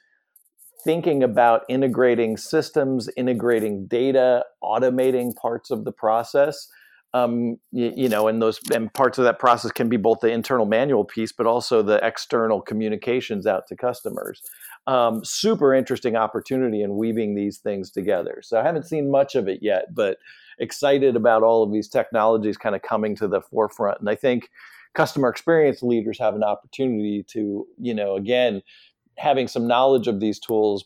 thinking 0.83 1.23
about 1.23 1.63
integrating 1.69 2.37
systems 2.37 3.09
integrating 3.17 3.87
data 3.87 4.43
automating 4.63 5.35
parts 5.35 5.71
of 5.71 5.83
the 5.85 5.91
process 5.91 6.69
um, 7.13 7.57
you, 7.71 7.93
you, 7.95 8.09
know 8.09 8.27
and 8.27 8.41
those 8.41 8.59
and 8.73 8.93
parts 8.93 9.17
of 9.17 9.23
that 9.23 9.39
process 9.39 9.71
can 9.71 9.89
be 9.89 9.97
both 9.97 10.19
the 10.21 10.29
internal 10.29 10.65
manual 10.65 11.03
piece 11.03 11.31
but 11.31 11.47
also 11.47 11.81
the 11.81 12.05
external 12.05 12.61
communications 12.61 13.47
out 13.47 13.67
to 13.67 13.75
customers. 13.75 14.41
Um, 14.87 15.23
super 15.23 15.73
interesting 15.73 16.15
opportunity 16.15 16.81
in 16.81 16.97
weaving 16.97 17.35
these 17.35 17.57
things 17.57 17.91
together. 17.91 18.41
So 18.43 18.59
i 18.59 18.63
haven't 18.63 18.87
seen 18.87 19.09
much 19.09 19.35
of 19.35 19.47
it 19.47 19.59
yet 19.61 19.95
but 19.95 20.17
excited 20.59 21.15
about 21.15 21.43
all 21.43 21.63
of 21.63 21.71
these 21.71 21.87
technologies 21.87 22.57
kind 22.57 22.75
of 22.75 22.81
coming 22.81 23.15
to 23.15 23.27
the 23.27 23.41
forefront. 23.41 23.99
And 23.99 24.09
i 24.09 24.15
think 24.15 24.49
customer 24.97 25.29
experience 25.29 25.83
leaders 25.83 26.17
have 26.19 26.33
an 26.33 26.43
opportunity 26.43 27.23
to, 27.29 27.67
you 27.77 27.93
know, 27.93 28.15
again, 28.15 28.63
having 29.17 29.47
some 29.47 29.67
knowledge 29.67 30.07
of 30.07 30.19
these 30.19 30.39
tools 30.39 30.85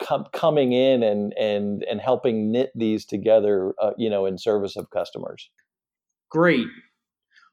com- 0.00 0.26
coming 0.32 0.72
in 0.72 1.02
and 1.02 1.34
and 1.34 1.82
and 1.90 2.00
helping 2.00 2.52
knit 2.52 2.70
these 2.74 3.04
together 3.04 3.74
uh, 3.82 3.90
you 3.98 4.08
know 4.08 4.26
in 4.26 4.38
service 4.38 4.76
of 4.76 4.90
customers. 4.90 5.50
Great. 6.30 6.66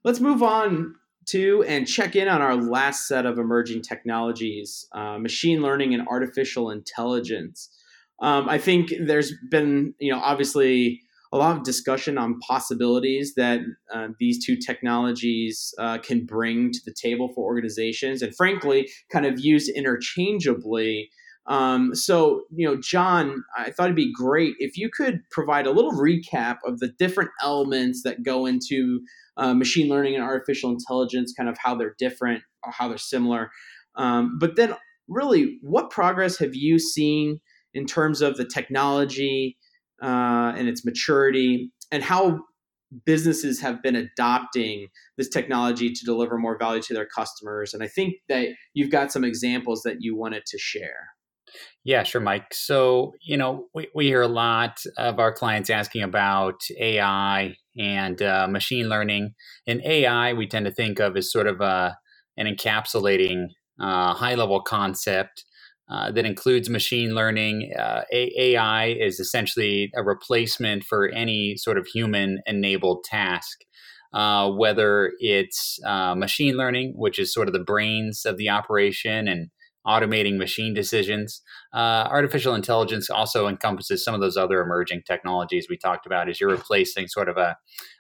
Let's 0.04 0.20
move 0.20 0.44
on 0.44 0.96
to 1.30 1.64
and 1.68 1.88
check 1.88 2.16
in 2.16 2.28
on 2.28 2.42
our 2.42 2.56
last 2.56 3.08
set 3.08 3.26
of 3.26 3.40
emerging 3.40 3.82
technologies 3.82 4.88
uh, 4.94 5.18
machine 5.18 5.62
learning 5.62 5.94
and 5.94 6.08
artificial 6.08 6.70
intelligence. 6.70 7.70
Um, 8.22 8.48
i 8.48 8.60
think 8.60 8.94
there's 9.04 9.34
been 9.50 9.96
you 10.00 10.12
know 10.12 10.20
obviously 10.20 11.01
a 11.32 11.38
lot 11.38 11.56
of 11.56 11.64
discussion 11.64 12.18
on 12.18 12.40
possibilities 12.40 13.34
that 13.36 13.62
uh, 13.94 14.10
these 14.20 14.46
two 14.46 14.58
technologies 14.58 15.74
uh, 15.80 15.98
can 15.98 16.26
bring 16.26 16.72
to 16.72 16.80
the 16.86 16.94
table 16.94 17.32
for 17.34 17.46
organizations, 17.46 18.22
and 18.22 18.36
frankly, 18.36 18.90
kind 19.12 19.26
of 19.26 19.40
used 19.40 19.70
interchangeably. 19.70 21.10
Um, 21.48 21.96
so, 21.96 22.44
you 22.56 22.68
know, 22.68 22.76
John, 22.80 23.44
I 23.58 23.72
thought 23.72 23.86
it'd 23.86 23.96
be 23.96 24.14
great 24.14 24.54
if 24.60 24.78
you 24.78 24.90
could 24.96 25.22
provide 25.32 25.66
a 25.66 25.72
little 25.72 25.94
recap 25.94 26.58
of 26.66 26.80
the 26.80 26.90
different 27.00 27.32
elements 27.42 28.04
that 28.04 28.24
go 28.24 28.46
into 28.46 29.02
uh, 29.38 29.54
machine 29.54 29.90
learning 29.90 30.16
and 30.16 30.24
artificial 30.24 30.70
intelligence, 30.70 31.34
kind 31.36 31.50
of 31.50 31.58
how 31.58 31.76
they're 31.76 31.96
different 31.98 32.44
or 32.64 32.72
how 32.72 32.88
they're 32.88 32.98
similar. 32.98 33.50
Um, 33.96 34.38
but 34.40 34.56
then, 34.56 34.76
really, 35.08 35.58
what 35.62 35.90
progress 35.90 36.38
have 36.38 36.56
you 36.56 36.78
seen 36.78 37.40
in 37.74 37.86
terms 37.86 38.22
of 38.22 38.38
the 38.38 38.46
technology 38.46 39.58
uh, 40.02 40.54
and 40.56 40.68
its 40.68 40.86
maturity, 40.86 41.72
and 41.92 42.04
how 42.04 42.40
businesses 43.06 43.62
have 43.62 43.82
been 43.82 43.96
adopting 43.96 44.88
this 45.18 45.30
technology 45.30 45.92
to 45.92 46.06
deliver 46.06 46.38
more 46.38 46.58
value 46.58 46.82
to 46.82 46.94
their 46.94 47.08
customers? 47.08 47.74
And 47.74 47.84
I 47.84 47.88
think 47.88 48.16
that 48.30 48.50
you've 48.74 48.92
got 48.92 49.12
some 49.12 49.24
examples 49.24 49.84
that 49.84 49.98
you 50.00 50.18
wanted 50.18 50.46
to 50.48 50.58
share. 50.58 51.08
Yeah, 51.84 52.04
sure, 52.04 52.22
Mike. 52.22 52.54
So, 52.54 53.14
you 53.22 53.38
know, 53.38 53.66
we, 53.74 53.88
we 53.96 54.06
hear 54.06 54.22
a 54.22 54.28
lot 54.28 54.80
of 54.98 55.20
our 55.20 55.34
clients 55.34 55.70
asking 55.70 56.04
about 56.04 56.62
AI 56.80 57.56
and 57.78 58.22
uh, 58.22 58.48
machine 58.48 58.88
learning. 58.88 59.34
And 59.68 59.82
AI, 59.84 60.34
we 60.34 60.48
tend 60.48 60.66
to 60.66 60.72
think 60.72 61.00
of 61.00 61.18
as 61.18 61.32
sort 61.32 61.48
of 61.48 61.60
a, 61.62 61.98
an 62.38 62.46
encapsulating 62.46 63.48
uh, 63.80 64.14
high 64.14 64.36
level 64.36 64.62
concept 64.62 65.44
uh, 65.92 66.12
that 66.12 66.26
includes 66.26 66.70
machine 66.70 67.14
learning. 67.14 67.74
Uh, 67.78 68.04
AI 68.12 68.88
is 68.88 69.20
essentially 69.20 69.92
a 69.96 70.04
replacement 70.04 70.84
for 70.84 71.10
any 71.10 71.56
sort 71.58 71.78
of 71.78 71.86
human 71.88 72.40
enabled 72.46 73.04
task. 73.04 73.60
Uh, 74.14 74.52
whether 74.52 75.14
it's 75.20 75.80
uh, 75.86 76.14
machine 76.14 76.58
learning, 76.58 76.94
which 76.98 77.18
is 77.18 77.34
sort 77.34 77.48
of 77.48 77.54
the 77.54 77.64
brains 77.64 78.26
of 78.26 78.36
the 78.36 78.50
operation 78.50 79.26
and 79.26 79.48
automating 79.88 80.38
machine 80.38 80.74
decisions. 80.74 81.42
Uh, 81.74 82.08
artificial 82.10 82.54
intelligence 82.54 83.10
also 83.10 83.48
encompasses 83.48 84.04
some 84.04 84.14
of 84.14 84.22
those 84.22 84.38
other 84.38 84.62
emerging 84.62 85.02
technologies 85.08 85.68
we 85.70 85.78
talked 85.78 86.06
about 86.06 86.30
as 86.30 86.40
you're 86.40 86.52
replacing 86.52 87.08
sort 87.08 87.30
of 87.30 87.38
a, 87.38 87.56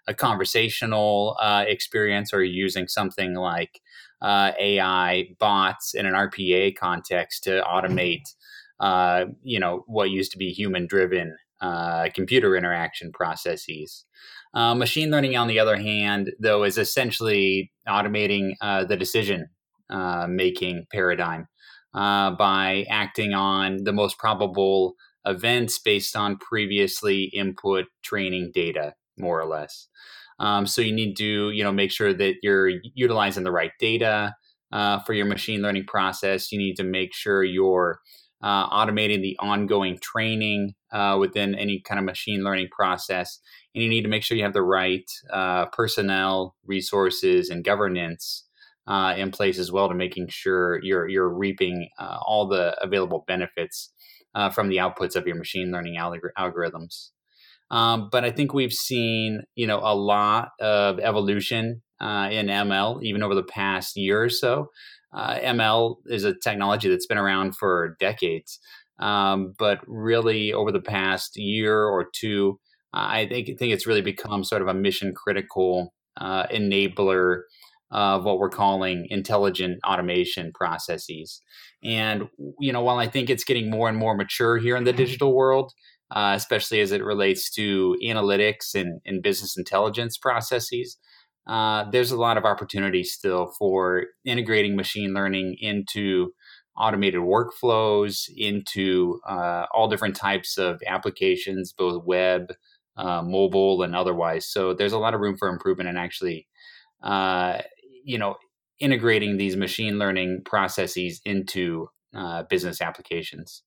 a 0.08 0.14
conversational 0.14 1.38
uh, 1.42 1.64
experience 1.68 2.34
or 2.34 2.44
using 2.44 2.88
something 2.88 3.34
like 3.34 3.82
uh, 4.22 4.52
AI 4.60 5.30
bots 5.40 5.94
in 5.94 6.06
an 6.06 6.14
RPA 6.14 6.76
context 6.76 7.44
to 7.46 7.62
automate, 7.62 8.24
uh, 8.80 9.26
you 9.44 9.60
know, 9.60 9.84
what 9.88 10.10
used 10.10 10.32
to 10.34 10.38
be 10.38 10.52
human 10.52 10.88
driven 10.88 11.36
uh, 11.62 12.10
computer 12.14 12.56
interaction 12.56 13.12
processes. 13.12 14.06
Uh, 14.54 14.76
machine 14.76 15.12
learning, 15.12 15.38
on 15.38 15.48
the 15.48 15.60
other 15.60 15.78
hand, 15.78 16.32
though, 16.40 16.64
is 16.64 16.78
essentially 16.78 17.72
automating 17.88 18.52
the 18.88 18.98
decision 18.98 19.48
making 20.28 20.86
paradigm 20.92 21.48
uh, 21.94 22.32
by 22.32 22.86
acting 22.90 23.34
on 23.34 23.84
the 23.84 23.94
most 23.94 24.18
probable 24.18 24.96
events 25.26 25.80
based 25.80 26.16
on 26.16 26.38
previously 26.38 27.26
input 27.26 27.86
training 28.04 28.52
data, 28.54 28.94
more 29.18 29.40
or 29.40 29.46
less. 29.46 29.88
Um, 30.42 30.66
so 30.66 30.82
you 30.82 30.92
need 30.92 31.16
to, 31.18 31.52
you 31.52 31.64
know, 31.64 31.72
make 31.72 31.92
sure 31.92 32.14
that 32.14 32.36
you're 32.42 32.72
utilizing 32.96 33.44
the 33.44 33.52
right 33.52 33.72
data 33.80 34.34
uh, 34.72 35.00
for 35.02 35.14
your 35.14 35.28
machine 35.28 35.62
learning 35.62 35.86
process. 35.86 36.52
You 36.52 36.58
need 36.58 36.76
to 36.78 36.84
make 36.84 37.14
sure 37.14 37.44
you're 37.44 38.00
uh, 38.42 38.68
automating 38.70 39.22
the 39.22 39.38
ongoing 39.40 40.00
training 40.02 40.74
uh, 40.92 41.16
within 41.20 41.54
any 41.54 41.80
kind 41.80 42.00
of 42.00 42.06
machine 42.06 42.44
learning 42.44 42.70
process, 42.72 43.40
and 43.76 43.84
you 43.84 43.90
need 43.90 44.02
to 44.02 44.10
make 44.10 44.24
sure 44.24 44.36
you 44.36 44.44
have 44.44 44.54
the 44.54 44.64
right 44.64 45.06
uh, 45.32 45.68
personnel, 45.68 46.56
resources, 46.66 47.52
and 47.52 47.64
governance 47.64 48.46
uh, 48.88 49.14
in 49.16 49.30
place 49.30 49.60
as 49.60 49.72
well 49.72 49.88
to 49.88 49.94
making 49.94 50.28
sure 50.28 50.84
you're 50.84 51.08
you're 51.08 51.30
reaping 51.30 51.88
uh, 52.00 52.18
all 52.26 52.48
the 52.48 52.76
available 52.84 53.24
benefits 53.28 53.94
uh, 54.34 54.50
from 54.50 54.70
the 54.70 54.78
outputs 54.78 55.16
of 55.16 55.28
your 55.28 55.36
machine 55.36 55.72
learning 55.72 55.98
algor- 55.98 56.34
algorithms. 56.36 57.12
Um, 57.72 58.10
but 58.12 58.24
I 58.24 58.32
think 58.32 58.54
we've 58.54 58.74
seen 58.74 59.42
you 59.56 59.66
know 59.66 59.80
a 59.80 59.96
lot 59.96 60.50
of 60.60 61.00
evolution 61.00 61.82
uh, 62.00 62.30
in 62.32 62.48
ML 62.48 63.02
even 63.04 63.24
over 63.24 63.34
the 63.34 63.44
past 63.44 63.98
year 63.98 64.24
or 64.24 64.30
so. 64.30 64.68
Uh, 65.14 65.40
ML 65.40 65.96
is 66.06 66.24
a 66.24 66.34
technology 66.34 66.90
that's 66.90 67.08
been 67.08 67.18
around 67.18 67.58
for 67.58 67.98
decades, 68.00 68.60
um, 69.00 69.54
but 69.58 69.80
really 69.88 70.54
over 70.54 70.72
the 70.72 70.82
past 70.82 71.36
year 71.36 71.84
or 71.84 72.08
two, 72.14 72.60
I 72.94 73.26
think 73.26 73.50
I 73.50 73.56
think 73.58 73.74
it's 73.74 73.88
really 73.88 74.02
become 74.02 74.44
sort 74.44 74.62
of 74.62 74.68
a 74.68 74.74
mission 74.74 75.14
critical 75.14 75.94
uh, 76.18 76.48
enabler 76.48 77.42
of 77.92 78.24
what 78.24 78.40
we're 78.40 78.50
calling 78.50 79.06
intelligent 79.10 79.80
automation 79.86 80.52
processes. 80.54 81.42
And, 81.84 82.30
you 82.60 82.72
know, 82.72 82.82
while 82.82 83.00
I 83.00 83.08
think 83.08 83.30
it's 83.30 83.44
getting 83.44 83.70
more 83.70 83.90
and 83.90 83.98
more 83.98 84.16
mature 84.16 84.58
here 84.58 84.78
in 84.78 84.86
the 84.86 84.94
digital 84.94 85.36
world, 85.36 85.74
uh, 86.12 86.34
especially 86.36 86.82
as 86.82 86.92
it 86.92 87.04
relates 87.04 87.50
to 87.52 87.96
analytics 88.04 88.76
and, 88.76 89.02
and 89.06 89.24
business 89.24 89.58
intelligence 89.58 90.18
processes, 90.18 90.98
uh, 91.48 91.90
there's 91.90 92.12
a 92.12 92.18
lot 92.18 92.38
of 92.38 92.46
opportunity 92.46 93.04
still 93.04 93.52
for 93.58 94.06
integrating 94.26 94.76
machine 94.76 95.14
learning 95.14 95.56
into 95.60 96.34
automated 96.78 97.22
workflows, 97.22 98.30
into 98.36 99.20
uh, 99.28 99.66
all 99.74 99.88
different 99.88 100.16
types 100.16 100.58
of 100.58 100.82
applications, 100.88 101.74
both 101.74 102.04
web, 102.06 102.54
uh, 102.98 103.22
mobile, 103.22 103.82
and 103.82 103.96
otherwise. 103.96 104.48
So 104.48 104.74
there's 104.74 104.94
a 104.94 105.00
lot 105.00 105.14
of 105.14 105.22
room 105.22 105.38
for 105.38 105.48
improvement 105.48 105.90
and 105.90 105.98
actually 105.98 106.48
uh, 107.02 107.62
you 108.04 108.18
know 108.18 108.36
integrating 108.80 109.38
these 109.38 109.56
machine 109.56 110.00
learning 110.00 110.42
processes 110.44 111.22
into 111.24 111.88
uh, 112.16 112.44
business 112.44 112.82
applications. 112.82 113.64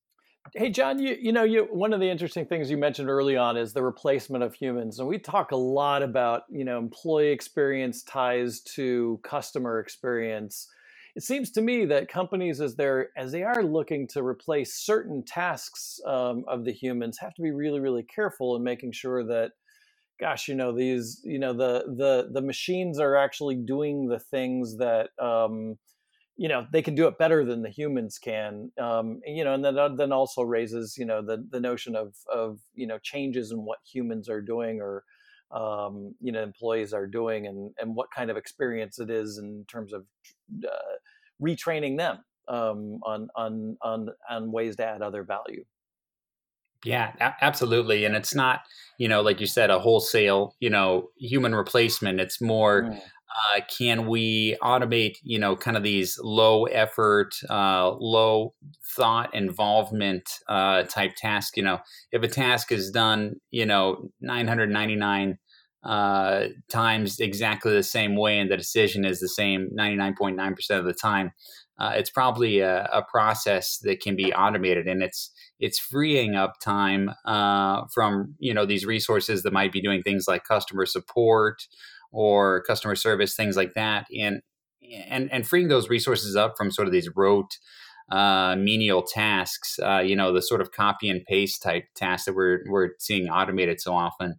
Hey, 0.53 0.69
John, 0.69 0.99
you, 0.99 1.17
you 1.19 1.31
know, 1.31 1.43
you, 1.43 1.67
one 1.71 1.91
of 1.91 1.99
the 1.99 2.09
interesting 2.09 2.45
things 2.45 2.69
you 2.69 2.77
mentioned 2.77 3.09
early 3.09 3.35
on 3.35 3.57
is 3.57 3.73
the 3.73 3.81
replacement 3.81 4.43
of 4.43 4.53
humans. 4.53 4.99
And 4.99 5.07
we 5.07 5.17
talk 5.17 5.51
a 5.51 5.55
lot 5.55 6.03
about, 6.03 6.43
you 6.49 6.63
know, 6.63 6.77
employee 6.77 7.31
experience 7.31 8.03
ties 8.03 8.61
to 8.75 9.19
customer 9.23 9.79
experience. 9.79 10.67
It 11.15 11.23
seems 11.23 11.49
to 11.51 11.61
me 11.61 11.85
that 11.85 12.09
companies, 12.09 12.61
as 12.61 12.75
they're 12.75 13.09
as 13.17 13.31
they 13.31 13.43
are 13.43 13.63
looking 13.63 14.07
to 14.09 14.23
replace 14.23 14.75
certain 14.75 15.23
tasks 15.23 15.99
um, 16.05 16.43
of 16.47 16.63
the 16.63 16.73
humans, 16.73 17.17
have 17.19 17.33
to 17.35 17.41
be 17.41 17.51
really, 17.51 17.79
really 17.79 18.03
careful 18.03 18.55
in 18.55 18.63
making 18.63 18.91
sure 18.91 19.25
that 19.25 19.51
gosh 20.19 20.47
you 20.47 20.55
know 20.55 20.71
these 20.71 21.21
you 21.25 21.39
know 21.39 21.53
the 21.53 21.83
the 21.97 22.29
the 22.31 22.41
machines 22.41 22.99
are 22.99 23.15
actually 23.17 23.55
doing 23.55 24.07
the 24.07 24.19
things 24.19 24.77
that 24.77 25.09
um 25.19 25.77
you 26.37 26.49
know 26.49 26.67
they 26.71 26.81
can 26.81 26.95
do 26.95 27.07
it 27.07 27.17
better 27.17 27.45
than 27.45 27.61
the 27.61 27.69
humans 27.69 28.17
can 28.17 28.71
um 28.79 29.19
you 29.25 29.43
know 29.43 29.53
and 29.53 29.63
then 29.63 29.77
uh, 29.77 29.89
then 29.89 30.11
also 30.11 30.41
raises 30.41 30.97
you 30.97 31.05
know 31.05 31.21
the 31.21 31.45
the 31.49 31.59
notion 31.59 31.95
of 31.95 32.15
of 32.31 32.59
you 32.73 32.85
know 32.87 32.99
changes 32.99 33.51
in 33.51 33.59
what 33.59 33.79
humans 33.85 34.29
are 34.29 34.41
doing 34.41 34.81
or 34.81 35.03
um 35.51 36.15
you 36.19 36.31
know 36.31 36.43
employees 36.43 36.93
are 36.93 37.07
doing 37.07 37.47
and 37.47 37.71
and 37.79 37.95
what 37.95 38.11
kind 38.11 38.29
of 38.29 38.37
experience 38.37 38.99
it 38.99 39.09
is 39.09 39.37
in 39.37 39.65
terms 39.69 39.93
of 39.93 40.05
uh, 40.65 40.95
retraining 41.41 41.97
them 41.97 42.23
um 42.47 42.99
on 43.03 43.27
on 43.35 43.77
on 43.81 44.09
on 44.29 44.51
ways 44.51 44.75
to 44.75 44.85
add 44.85 45.01
other 45.01 45.23
value 45.23 45.63
yeah, 46.85 47.13
a- 47.19 47.43
absolutely. 47.43 48.05
And 48.05 48.15
it's 48.15 48.35
not, 48.35 48.61
you 48.97 49.07
know, 49.07 49.21
like 49.21 49.41
you 49.41 49.47
said, 49.47 49.69
a 49.71 49.79
wholesale, 49.79 50.55
you 50.59 50.69
know, 50.69 51.09
human 51.17 51.55
replacement. 51.55 52.19
It's 52.19 52.39
more, 52.39 52.83
mm. 52.83 53.01
Uh, 53.29 53.61
can 53.77 54.07
we 54.07 54.55
automate, 54.61 55.17
you 55.23 55.39
know, 55.39 55.55
kind 55.55 55.75
of 55.75 55.83
these 55.83 56.19
low 56.21 56.65
effort, 56.65 57.35
uh, 57.49 57.91
low 57.99 58.53
thought 58.95 59.33
involvement 59.33 60.29
uh, 60.47 60.83
type 60.83 61.11
tasks? 61.17 61.57
You 61.57 61.63
know, 61.63 61.79
if 62.11 62.23
a 62.23 62.27
task 62.27 62.71
is 62.71 62.91
done, 62.91 63.35
you 63.51 63.65
know, 63.65 64.09
999 64.21 65.37
uh, 65.83 66.47
times 66.71 67.19
exactly 67.19 67.73
the 67.73 67.83
same 67.83 68.15
way 68.15 68.39
and 68.39 68.49
the 68.49 68.57
decision 68.57 69.05
is 69.05 69.19
the 69.19 69.27
same 69.27 69.69
99.9% 69.77 70.79
of 70.79 70.85
the 70.85 70.93
time, 70.93 71.31
uh, 71.77 71.91
it's 71.95 72.09
probably 72.09 72.59
a, 72.59 72.85
a, 72.85 73.03
process 73.03 73.79
that 73.79 73.99
can 73.99 74.15
be 74.15 74.33
automated 74.33 74.87
and 74.87 75.03
it's 75.03 75.31
it's 75.59 75.77
freeing 75.77 76.35
up 76.35 76.53
time 76.61 77.11
uh, 77.25 77.83
from 77.93 78.33
you 78.39 78.53
know 78.53 78.65
these 78.65 78.85
resources 78.85 79.43
that 79.43 79.51
might 79.53 79.73
be 79.73 79.81
doing 79.81 80.01
things 80.01 80.25
like 80.27 80.43
customer 80.45 80.85
support 80.85 81.67
or 82.15 82.63
customer 82.63 82.95
service 82.95 83.35
things 83.35 83.57
like 83.57 83.73
that 83.73 84.07
and 84.17 84.41
and 85.09 85.31
and 85.31 85.45
freeing 85.45 85.67
those 85.67 85.89
resources 85.89 86.35
up 86.35 86.53
from 86.57 86.71
sort 86.71 86.87
of 86.87 86.93
these 86.93 87.09
rote 87.15 87.57
uh, 88.11 88.55
menial 88.57 89.01
tasks 89.01 89.79
uh, 89.79 89.99
you 89.99 90.15
know 90.15 90.31
the 90.31 90.41
sort 90.41 90.61
of 90.61 90.71
copy 90.71 91.09
and 91.09 91.25
paste 91.25 91.61
type 91.61 91.83
tasks 91.95 92.25
that 92.25 92.33
we're 92.33 92.59
we're 92.69 92.91
seeing 92.99 93.27
automated 93.27 93.81
so 93.81 93.93
often 93.93 94.35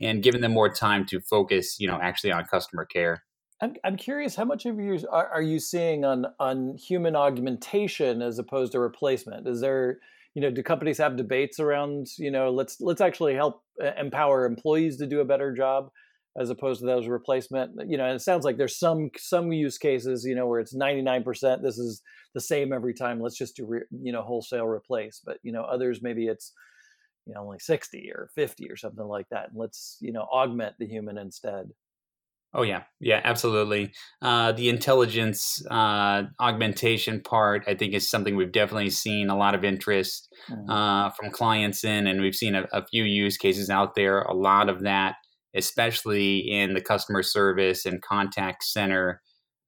and 0.00 0.22
giving 0.22 0.40
them 0.40 0.52
more 0.52 0.72
time 0.72 1.04
to 1.04 1.20
focus 1.20 1.78
you 1.78 1.86
know 1.86 1.98
actually 2.00 2.32
on 2.32 2.44
customer 2.44 2.84
care. 2.84 3.22
I'm, 3.60 3.74
I'm 3.82 3.96
curious 3.96 4.36
how 4.36 4.44
much 4.44 4.66
of 4.66 4.78
you 4.78 5.00
are, 5.10 5.26
are 5.26 5.42
you 5.42 5.58
seeing 5.58 6.04
on 6.04 6.26
on 6.38 6.76
human 6.76 7.16
augmentation 7.16 8.22
as 8.22 8.38
opposed 8.38 8.72
to 8.72 8.80
replacement? 8.80 9.46
Is 9.48 9.60
there 9.60 9.98
you 10.34 10.42
know, 10.42 10.50
do 10.52 10.62
companies 10.62 10.98
have 10.98 11.16
debates 11.16 11.58
around, 11.58 12.06
you 12.16 12.30
know, 12.30 12.50
let's 12.50 12.80
let's 12.80 13.00
actually 13.00 13.34
help 13.34 13.64
uh, 13.82 13.90
empower 13.98 14.46
employees 14.46 14.96
to 14.98 15.06
do 15.06 15.18
a 15.18 15.24
better 15.24 15.52
job 15.52 15.90
as 16.36 16.50
opposed 16.50 16.80
to 16.80 16.86
those 16.86 17.06
replacement 17.06 17.72
you 17.88 17.96
know 17.96 18.04
and 18.04 18.16
it 18.16 18.20
sounds 18.20 18.44
like 18.44 18.56
there's 18.56 18.78
some 18.78 19.10
some 19.16 19.52
use 19.52 19.78
cases 19.78 20.24
you 20.24 20.34
know 20.34 20.46
where 20.46 20.60
it's 20.60 20.74
99% 20.74 21.62
this 21.62 21.78
is 21.78 22.02
the 22.34 22.40
same 22.40 22.72
every 22.72 22.94
time 22.94 23.20
let's 23.20 23.38
just 23.38 23.56
do 23.56 23.66
re, 23.66 23.80
you 24.02 24.12
know 24.12 24.22
wholesale 24.22 24.66
replace 24.66 25.20
but 25.24 25.38
you 25.42 25.52
know 25.52 25.62
others 25.62 26.00
maybe 26.02 26.26
it's 26.26 26.52
you 27.26 27.34
know 27.34 27.40
only 27.40 27.58
60 27.58 28.10
or 28.14 28.28
50 28.34 28.70
or 28.70 28.76
something 28.76 29.06
like 29.06 29.26
that 29.30 29.50
and 29.50 29.58
let's 29.58 29.96
you 30.00 30.12
know 30.12 30.26
augment 30.32 30.74
the 30.78 30.86
human 30.86 31.18
instead 31.18 31.68
Oh 32.54 32.62
yeah, 32.62 32.84
yeah, 32.98 33.20
absolutely. 33.24 33.92
Uh, 34.22 34.52
the 34.52 34.70
intelligence 34.70 35.62
uh, 35.70 36.22
augmentation 36.40 37.20
part, 37.20 37.64
I 37.66 37.74
think, 37.74 37.92
is 37.92 38.08
something 38.08 38.36
we've 38.36 38.52
definitely 38.52 38.88
seen 38.88 39.28
a 39.28 39.36
lot 39.36 39.54
of 39.54 39.64
interest 39.64 40.34
mm-hmm. 40.50 40.70
uh, 40.70 41.10
from 41.10 41.30
clients 41.30 41.84
in, 41.84 42.06
and 42.06 42.22
we've 42.22 42.34
seen 42.34 42.54
a, 42.54 42.66
a, 42.72 42.86
few 42.86 43.04
use 43.04 43.36
cases 43.36 43.68
out 43.68 43.94
there. 43.94 44.22
A 44.22 44.32
lot 44.32 44.70
of 44.70 44.80
that 44.84 45.16
especially 45.54 46.38
in 46.38 46.74
the 46.74 46.80
customer 46.80 47.22
service 47.22 47.86
and 47.86 48.02
contact 48.02 48.64
center 48.64 49.20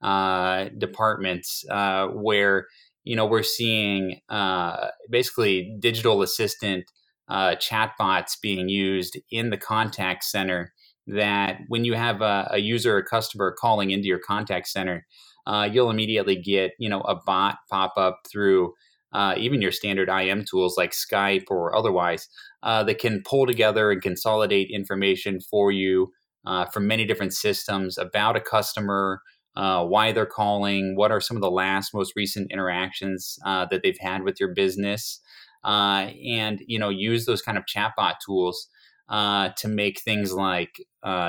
uh, 0.03 0.67
departments, 0.79 1.65
uh, 1.71 2.09
where 2.09 2.67
you 3.05 3.17
know 3.17 3.27
we're 3.27 3.43
seeing 3.43 4.21
uh, 4.29 4.89
basically 5.11 5.77
digital 5.81 6.23
assistant 6.23 6.85
uh, 7.29 7.55
chatbots 7.57 8.41
being 8.41 8.69
used 8.69 9.19
in 9.31 9.51
the 9.51 9.59
contact 9.59 10.25
center. 10.25 10.73
That 11.07 11.61
when 11.69 11.85
you 11.85 11.95
have 11.95 12.21
a, 12.21 12.49
a 12.53 12.59
user 12.59 12.97
or 12.97 13.03
customer 13.03 13.55
calling 13.59 13.91
into 13.91 14.07
your 14.07 14.21
contact 14.21 14.69
center, 14.69 15.07
uh, 15.47 15.69
you'll 15.71 15.91
immediately 15.91 16.37
get 16.37 16.73
you 16.79 16.89
know 16.89 17.01
a 17.03 17.15
bot 17.15 17.59
pop 17.69 17.95
up 17.97 18.21
through 18.31 18.75
uh, 19.13 19.35
even 19.37 19.61
your 19.61 19.73
standard 19.73 20.09
IM 20.09 20.45
tools 20.45 20.77
like 20.77 20.93
Skype 20.93 21.45
or 21.49 21.75
otherwise, 21.75 22.29
uh, 22.63 22.85
that 22.85 22.99
can 22.99 23.23
pull 23.25 23.47
together 23.47 23.91
and 23.91 24.03
consolidate 24.03 24.71
information 24.71 25.41
for 25.41 25.73
you 25.73 26.13
uh, 26.47 26.67
from 26.67 26.87
many 26.87 27.05
different 27.05 27.35
systems 27.35 27.99
about 27.99 28.37
a 28.37 28.41
customer, 28.41 29.21
uh, 29.57 29.85
why 29.85 30.13
they're 30.13 30.27
calling, 30.27 30.97
what 30.97 31.11
are 31.11 31.21
some 31.21 31.37
of 31.37 31.43
the 31.43 31.51
last, 31.51 31.93
most 31.93 32.13
recent 32.17 32.51
interactions 32.51 33.39
uh, 33.45 33.67
that 33.71 33.83
they've 33.83 33.99
had 34.01 34.23
with 34.23 34.39
your 34.39 34.55
business, 34.55 35.21
uh, 35.65 36.09
and 36.27 36.61
you 36.67 36.79
know 36.79 36.89
use 36.89 37.27
those 37.27 37.43
kind 37.43 37.59
of 37.59 37.65
chatbot 37.65 38.15
tools 38.25 38.69
to 39.11 39.69
make 39.69 40.01
things 40.01 40.33
like 40.33 40.81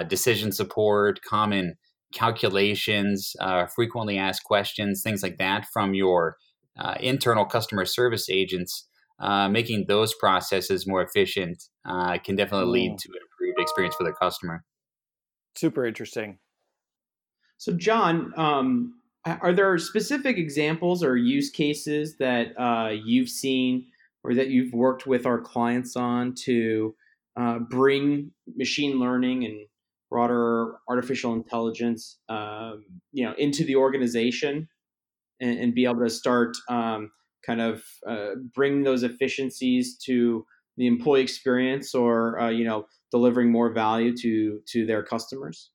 decision 0.07 0.51
support, 0.51 1.19
common 1.23 1.75
calculations, 2.13 3.35
frequently 3.75 4.17
asked 4.17 4.43
questions, 4.43 5.01
things 5.01 5.23
like 5.23 5.37
that 5.37 5.65
from 5.73 5.93
your 5.93 6.37
uh, 6.77 6.95
internal 6.99 7.45
customer 7.45 7.85
service 7.85 8.29
agents, 8.29 8.87
uh, 9.19 9.47
making 9.49 9.85
those 9.87 10.13
processes 10.13 10.87
more 10.87 11.03
efficient 11.03 11.63
uh, 11.87 12.17
can 12.17 12.35
definitely 12.35 12.81
lead 12.81 12.97
to 12.97 13.09
an 13.09 13.19
improved 13.21 13.59
experience 13.59 13.95
for 13.95 14.03
the 14.03 14.13
customer. 14.13 14.63
Super 15.55 15.85
interesting. 15.85 16.39
So, 17.57 17.73
John, 17.73 18.33
um, 18.37 18.93
are 19.25 19.53
there 19.53 19.77
specific 19.77 20.37
examples 20.37 21.03
or 21.03 21.15
use 21.15 21.51
cases 21.51 22.17
that 22.17 22.59
uh, 22.59 22.89
you've 22.89 23.29
seen 23.29 23.85
or 24.23 24.33
that 24.33 24.49
you've 24.49 24.73
worked 24.73 25.05
with 25.05 25.25
our 25.25 25.39
clients 25.39 25.95
on 25.95 26.33
to 26.45 26.95
uh, 27.39 27.59
bring 27.59 28.31
machine 28.55 28.99
learning 28.99 29.45
and 29.45 29.67
broader 30.09 30.73
artificial 30.89 31.33
intelligence, 31.33 32.17
um, 32.29 32.83
you 33.11 33.23
know, 33.23 33.33
into 33.37 33.63
the 33.63 33.75
organization 33.75 34.67
and, 35.41 35.59
and 35.59 35.75
be 35.75 35.85
able 35.85 35.99
to 35.99 36.09
start 36.09 36.55
um, 36.69 37.11
kind 37.45 37.59
of 37.59 37.83
uh, 38.07 38.35
bring 38.53 38.83
those 38.83 39.03
efficiencies 39.03 39.97
to 40.05 40.45
the 40.77 40.87
employee 40.87 41.21
experience 41.21 41.93
or 41.93 42.39
uh, 42.39 42.49
you 42.49 42.63
know 42.63 42.85
delivering 43.11 43.51
more 43.51 43.73
value 43.73 44.15
to 44.21 44.61
to 44.67 44.85
their 44.85 45.03
customers? 45.03 45.71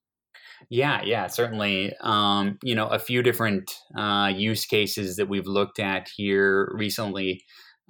Yeah 0.71 1.03
yeah 1.05 1.27
certainly. 1.27 1.93
Um, 2.01 2.59
you 2.63 2.75
know 2.75 2.87
a 2.87 2.99
few 2.99 3.23
different 3.23 3.75
uh, 3.97 4.33
use 4.35 4.65
cases 4.65 5.17
that 5.17 5.29
we've 5.29 5.47
looked 5.47 5.79
at 5.79 6.09
here 6.17 6.73
recently 6.75 7.43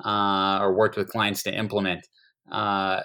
uh, 0.05 0.59
or 0.61 0.75
worked 0.75 0.97
with 0.97 1.09
clients 1.09 1.43
to 1.45 1.55
implement. 1.55 2.07
Uh, 2.51 3.01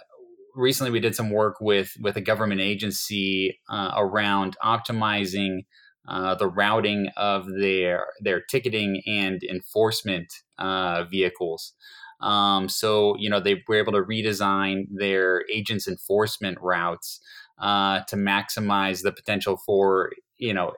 recently 0.56 0.92
we 0.92 1.00
did 1.00 1.16
some 1.16 1.30
work 1.30 1.58
with 1.62 1.94
with 2.02 2.16
a 2.18 2.22
government 2.22 2.62
agency 2.62 3.60
uh, 3.70 3.92
around 3.96 4.58
optimizing 4.64 5.60
uh, 6.08 6.36
the 6.36 6.48
routing 6.48 7.10
of 7.18 7.46
their 7.60 8.08
their 8.22 8.42
ticketing 8.42 9.02
and 9.06 9.44
enforcement 9.44 10.34
uh, 10.58 11.04
vehicles. 11.04 11.74
Um, 12.22 12.70
so 12.70 13.16
you 13.18 13.30
know 13.30 13.40
they 13.40 13.64
were 13.68 13.76
able 13.76 13.94
to 13.94 14.02
redesign 14.02 14.86
their 14.92 15.46
agents 15.52 15.88
enforcement 15.88 16.58
routes 16.62 17.20
uh, 17.60 18.02
to 18.08 18.16
maximize 18.16 19.04
the 19.04 19.12
potential 19.12 19.58
for 19.66 20.12
you 20.38 20.54
know 20.54 20.74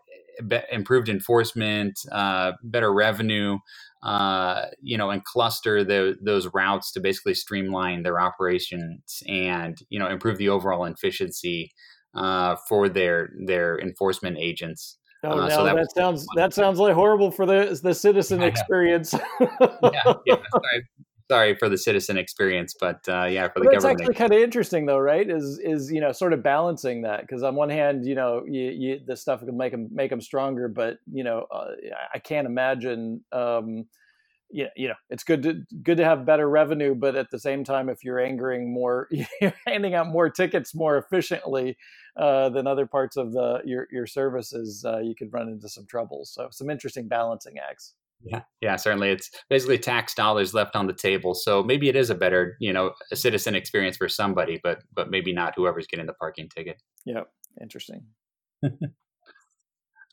be- 0.47 0.61
improved 0.71 1.09
enforcement, 1.09 1.99
uh, 2.11 2.53
better 2.63 2.93
revenue. 2.93 3.57
Uh, 4.03 4.65
you 4.81 4.97
know, 4.97 5.09
and 5.09 5.23
cluster 5.23 5.81
the, 5.81 6.17
those 6.21 6.49
routes 6.53 6.91
to 6.91 6.99
basically 6.99 7.33
streamline 7.33 8.03
their 8.03 8.19
operations 8.19 9.23
and 9.29 9.77
you 9.89 9.97
know 9.97 10.09
improve 10.09 10.37
the 10.37 10.49
overall 10.49 10.83
efficiency 10.83 11.71
for 12.67 12.89
their 12.89 13.29
their 13.45 13.79
enforcement 13.79 14.37
agents. 14.37 14.97
Oh 15.23 15.31
uh, 15.31 15.47
no, 15.47 15.49
so 15.49 15.63
that, 15.63 15.75
that 15.75 15.91
sounds 15.93 16.27
that 16.35 16.53
sounds 16.53 16.79
like 16.79 16.93
horrible 16.93 17.31
for 17.31 17.45
the 17.45 17.79
the 17.81 17.93
citizen 17.93 18.43
experience. 18.43 19.13
yeah, 19.39 20.13
yeah, 20.25 20.35
sorry, 20.51 20.87
sorry 21.29 21.55
for 21.55 21.69
the 21.69 21.77
citizen 21.77 22.17
experience, 22.17 22.75
but 22.77 22.99
uh, 23.07 23.23
yeah, 23.25 23.47
for 23.47 23.59
the 23.59 23.65
but 23.65 23.73
government. 23.73 24.01
It's 24.01 24.09
actually 24.09 24.15
kind 24.15 24.33
of 24.33 24.39
interesting, 24.39 24.85
though, 24.85 24.99
right? 24.99 25.29
Is 25.29 25.59
is 25.63 25.91
you 25.91 26.01
know 26.01 26.11
sort 26.11 26.33
of 26.33 26.43
balancing 26.43 27.03
that 27.03 27.21
because 27.21 27.41
on 27.41 27.55
one 27.55 27.69
hand, 27.69 28.05
you 28.05 28.15
know, 28.15 28.43
you, 28.45 28.63
you, 28.71 28.99
the 29.05 29.15
stuff 29.15 29.39
can 29.39 29.55
make 29.55 29.71
them 29.71 29.87
make 29.91 30.09
them 30.09 30.21
stronger, 30.21 30.67
but 30.67 30.97
you 31.11 31.23
know, 31.23 31.47
uh, 31.51 31.71
I 32.13 32.19
can't 32.19 32.45
imagine. 32.45 33.23
Um, 33.31 33.85
you 34.51 34.65
know, 34.65 34.69
you 34.75 34.87
know, 34.89 34.95
it's 35.09 35.23
good 35.23 35.41
to 35.43 35.63
good 35.81 35.97
to 35.97 36.05
have 36.05 36.25
better 36.25 36.47
revenue, 36.49 36.95
but 36.95 37.15
at 37.15 37.31
the 37.31 37.39
same 37.39 37.63
time, 37.63 37.89
if 37.89 38.03
you're 38.03 38.19
angering 38.19 38.71
more, 38.71 39.07
you're 39.41 39.53
handing 39.65 39.95
out 39.95 40.07
more 40.07 40.29
tickets 40.29 40.75
more 40.75 40.97
efficiently 40.97 41.77
uh, 42.15 42.49
than 42.49 42.67
other 42.67 42.85
parts 42.85 43.17
of 43.17 43.33
the 43.33 43.61
your 43.65 43.87
your 43.91 44.07
services, 44.07 44.85
uh, 44.85 44.99
you 44.99 45.15
could 45.15 45.31
run 45.33 45.49
into 45.49 45.69
some 45.69 45.85
trouble. 45.85 46.25
So, 46.25 46.47
some 46.51 46.69
interesting 46.69 47.07
balancing 47.07 47.55
acts. 47.57 47.95
Yeah, 48.25 48.41
yeah, 48.61 48.75
certainly. 48.77 49.09
It's 49.09 49.29
basically 49.49 49.77
tax 49.77 50.13
dollars 50.13 50.53
left 50.53 50.75
on 50.75 50.87
the 50.87 50.93
table. 50.93 51.33
So 51.33 51.61
maybe 51.61 51.89
it 51.89 51.95
is 51.95 52.09
a 52.09 52.15
better, 52.15 52.55
you 52.59 52.71
know, 52.71 52.91
a 53.11 53.17
citizen 53.17 53.53
experience 53.53 53.97
for 53.97 54.07
somebody, 54.07 54.59
but 54.63 54.79
but 54.93 55.09
maybe 55.09 55.33
not 55.33 55.53
whoever's 55.57 55.87
getting 55.87 56.05
the 56.05 56.13
parking 56.13 56.47
ticket. 56.49 56.81
Yeah, 57.05 57.23
interesting. 57.61 58.05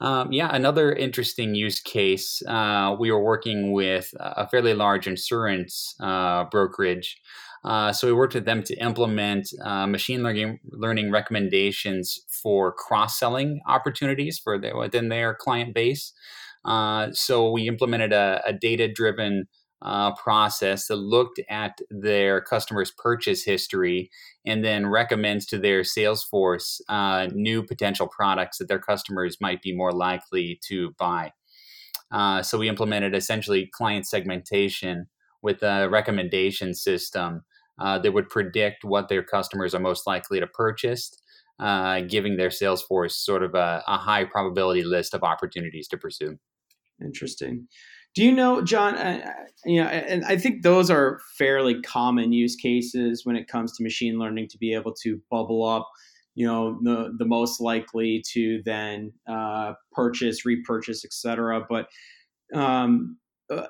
Um, 0.01 0.33
yeah, 0.33 0.49
another 0.55 0.93
interesting 0.93 1.55
use 1.55 1.81
case. 1.81 2.43
Uh, 2.47 2.97
we 2.99 3.11
were 3.11 3.23
working 3.23 3.73
with 3.73 4.13
a 4.19 4.49
fairly 4.49 4.73
large 4.73 5.07
insurance 5.07 5.95
uh, 6.01 6.45
brokerage. 6.45 7.21
Uh, 7.63 7.93
so 7.93 8.07
we 8.07 8.13
worked 8.13 8.35
with 8.35 8.47
them 8.47 8.63
to 8.63 8.75
implement 8.77 9.53
uh, 9.63 9.87
machine 9.87 10.23
learning, 10.23 10.59
learning 10.71 11.11
recommendations 11.11 12.21
for 12.29 12.73
cross 12.73 13.19
selling 13.19 13.61
opportunities 13.67 14.39
for 14.39 14.59
their, 14.59 14.77
within 14.77 15.09
their 15.09 15.35
client 15.35 15.75
base. 15.75 16.13
Uh, 16.65 17.09
so 17.13 17.51
we 17.51 17.69
implemented 17.69 18.13
a, 18.13 18.41
a 18.47 18.53
data 18.53 18.89
driven 18.91 19.47
uh, 19.83 20.15
process 20.15 20.89
that 20.89 20.97
looked 20.97 21.41
at 21.49 21.79
their 21.91 22.41
customers' 22.41 22.93
purchase 22.97 23.45
history 23.45 24.11
and 24.45 24.63
then 24.63 24.87
recommends 24.87 25.47
to 25.47 25.59
their 25.59 25.83
sales 25.85 26.23
force 26.23 26.83
uh, 26.91 27.29
new 27.33 27.63
potential 27.63 28.07
products 28.07 28.59
that 28.59 28.69
their 28.69 28.79
customers 28.79 29.39
might 29.41 29.63
be 29.63 29.75
more 29.75 29.93
likely 29.93 30.59
to 30.63 30.93
buy. 30.99 31.33
So 32.43 32.59
we 32.59 32.69
implemented 32.69 33.15
essentially 33.15 33.71
client 33.73 34.07
segmentation 34.07 35.07
with 35.43 35.63
a 35.63 35.89
recommendation 35.89 36.75
system 36.75 37.43
uh, 37.81 37.99
that 37.99 38.13
would 38.13 38.29
predict 38.29 38.85
what 38.85 39.09
their 39.09 39.23
customers 39.23 39.75
are 39.75 39.81
most 39.81 40.07
likely 40.07 40.41
to 40.41 40.47
purchase, 40.47 41.11
uh, 41.59 42.01
giving 42.03 42.37
their 42.37 42.51
sales 42.51 42.83
force 42.83 43.17
sort 43.17 43.43
of 43.43 43.55
a, 43.55 43.83
a 43.87 43.97
high 43.97 44.25
probability 44.25 44.83
list 44.83 45.15
of 45.15 45.23
opportunities 45.23 45.89
to 45.89 45.97
pursue. 45.97 46.39
Interesting. 47.03 47.67
Do 48.15 48.25
you 48.25 48.33
know, 48.33 48.61
John? 48.63 48.97
Uh, 48.97 49.21
you 49.65 49.83
know, 49.83 49.89
and 49.89 50.25
I 50.25 50.37
think 50.37 50.63
those 50.63 50.91
are 50.91 51.21
fairly 51.39 51.81
common 51.83 52.33
use 52.33 52.57
cases 52.57 53.25
when 53.25 53.37
it 53.37 53.47
comes 53.47 53.77
to 53.77 53.83
machine 53.83 54.19
learning 54.19 54.49
to 54.49 54.59
be 54.59 54.75
able 54.75 54.93
to 55.03 55.21
bubble 55.31 55.65
up, 55.65 55.89
you 56.35 56.45
know, 56.45 56.79
the 56.83 57.15
the 57.19 57.25
most 57.25 57.61
likely 57.61 58.23
to 58.33 58.63
then 58.65 59.13
uh, 59.29 59.75
purchase, 59.93 60.45
repurchase, 60.45 61.05
etc. 61.05 61.65
But 61.69 61.87
um, 62.53 63.17
uh, 63.49 63.67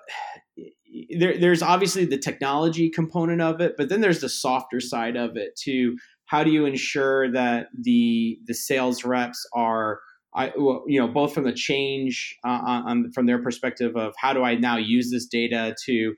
there, 1.18 1.38
there's 1.38 1.62
obviously 1.62 2.04
the 2.04 2.18
technology 2.18 2.90
component 2.90 3.40
of 3.40 3.60
it, 3.60 3.74
but 3.76 3.88
then 3.88 4.00
there's 4.00 4.20
the 4.20 4.28
softer 4.28 4.80
side 4.80 5.16
of 5.16 5.36
it 5.36 5.56
too. 5.56 5.96
How 6.26 6.44
do 6.44 6.50
you 6.50 6.64
ensure 6.64 7.30
that 7.32 7.68
the 7.78 8.38
the 8.46 8.54
sales 8.54 9.04
reps 9.04 9.46
are 9.52 10.00
I, 10.34 10.52
you 10.86 11.00
know, 11.00 11.08
both 11.08 11.34
from 11.34 11.44
the 11.44 11.52
change 11.52 12.36
uh, 12.44 12.60
on, 12.64 13.10
from 13.12 13.26
their 13.26 13.42
perspective 13.42 13.96
of 13.96 14.14
how 14.16 14.32
do 14.32 14.44
I 14.44 14.54
now 14.54 14.76
use 14.76 15.10
this 15.10 15.26
data 15.26 15.74
to 15.86 16.14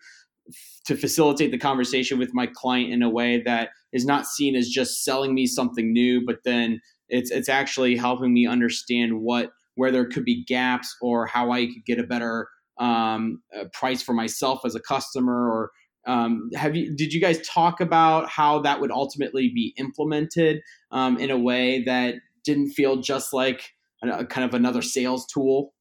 to 0.87 0.97
facilitate 0.97 1.51
the 1.51 1.59
conversation 1.59 2.19
with 2.19 2.31
my 2.35 2.47
client 2.47 2.93
in 2.93 3.03
a 3.03 3.09
way 3.09 3.41
that 3.47 3.71
is 3.93 4.05
not 4.05 4.27
seen 4.27 4.57
as 4.57 4.69
just 4.69 5.05
selling 5.05 5.35
me 5.35 5.47
something 5.47 5.93
new, 5.93 6.25
but 6.27 6.39
then 6.45 6.81
it's 7.09 7.31
it's 7.31 7.49
actually 7.49 7.97
helping 7.97 8.35
me 8.35 8.47
understand 8.47 9.21
what 9.21 9.51
where 9.77 9.91
there 9.91 10.07
could 10.07 10.25
be 10.25 10.45
gaps 10.45 10.95
or 11.01 11.27
how 11.27 11.51
I 11.51 11.67
could 11.67 11.85
get 11.87 11.99
a 11.99 12.03
better 12.03 12.49
um, 12.79 13.43
price 13.73 14.03
for 14.03 14.13
myself 14.13 14.61
as 14.65 14.75
a 14.75 14.81
customer 14.81 15.51
or 15.51 15.71
um, 16.05 16.51
have 16.55 16.75
you 16.75 16.95
did 16.97 17.13
you 17.13 17.21
guys 17.21 17.47
talk 17.47 17.81
about 17.81 18.29
how 18.29 18.61
that 18.61 18.81
would 18.81 18.91
ultimately 18.91 19.51
be 19.55 19.73
implemented 19.77 20.61
um, 20.91 21.17
in 21.19 21.31
a 21.31 21.39
way 21.39 21.83
that 21.85 22.17
didn't 22.45 22.71
feel 22.71 22.97
just 22.97 23.33
like 23.33 23.71
a, 24.03 24.25
kind 24.27 24.45
of 24.45 24.55
another 24.55 24.83
sales 24.83 25.27
tool 25.27 25.73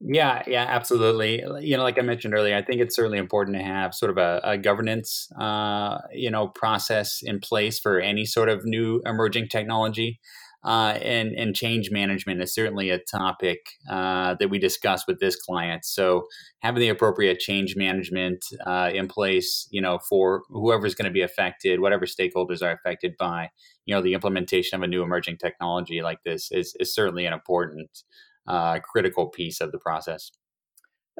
yeah, 0.00 0.44
yeah, 0.46 0.64
absolutely. 0.68 1.42
You 1.66 1.76
know, 1.76 1.82
like 1.82 1.98
I 1.98 2.02
mentioned 2.02 2.32
earlier, 2.32 2.56
I 2.56 2.62
think 2.62 2.80
it's 2.80 2.94
certainly 2.94 3.18
important 3.18 3.56
to 3.56 3.64
have 3.64 3.94
sort 3.94 4.10
of 4.10 4.16
a, 4.16 4.40
a 4.44 4.56
governance, 4.56 5.28
uh, 5.40 5.98
you 6.12 6.30
know, 6.30 6.46
process 6.46 7.20
in 7.20 7.40
place 7.40 7.80
for 7.80 7.98
any 7.98 8.24
sort 8.24 8.48
of 8.48 8.64
new 8.64 9.02
emerging 9.04 9.48
technology. 9.48 10.20
Uh, 10.64 10.98
and 11.02 11.32
and 11.34 11.54
change 11.54 11.90
management 11.92 12.42
is 12.42 12.52
certainly 12.52 12.90
a 12.90 12.98
topic 12.98 13.60
uh, 13.88 14.34
that 14.40 14.50
we 14.50 14.58
discuss 14.58 15.06
with 15.06 15.20
this 15.20 15.36
client. 15.36 15.84
So 15.84 16.26
having 16.58 16.80
the 16.80 16.88
appropriate 16.88 17.38
change 17.38 17.76
management 17.76 18.44
uh, 18.66 18.90
in 18.92 19.06
place, 19.06 19.68
you 19.70 19.80
know, 19.80 19.98
for 19.98 20.42
whoever's 20.48 20.96
going 20.96 21.06
to 21.06 21.12
be 21.12 21.22
affected, 21.22 21.78
whatever 21.78 22.06
stakeholders 22.06 22.60
are 22.60 22.72
affected 22.72 23.16
by, 23.16 23.50
you 23.86 23.94
know, 23.94 24.02
the 24.02 24.14
implementation 24.14 24.76
of 24.76 24.82
a 24.82 24.88
new 24.88 25.02
emerging 25.02 25.36
technology 25.38 26.02
like 26.02 26.24
this 26.24 26.50
is 26.50 26.74
is 26.80 26.92
certainly 26.92 27.24
an 27.24 27.32
important 27.32 28.02
uh, 28.48 28.80
critical 28.80 29.28
piece 29.28 29.60
of 29.60 29.70
the 29.70 29.78
process. 29.78 30.32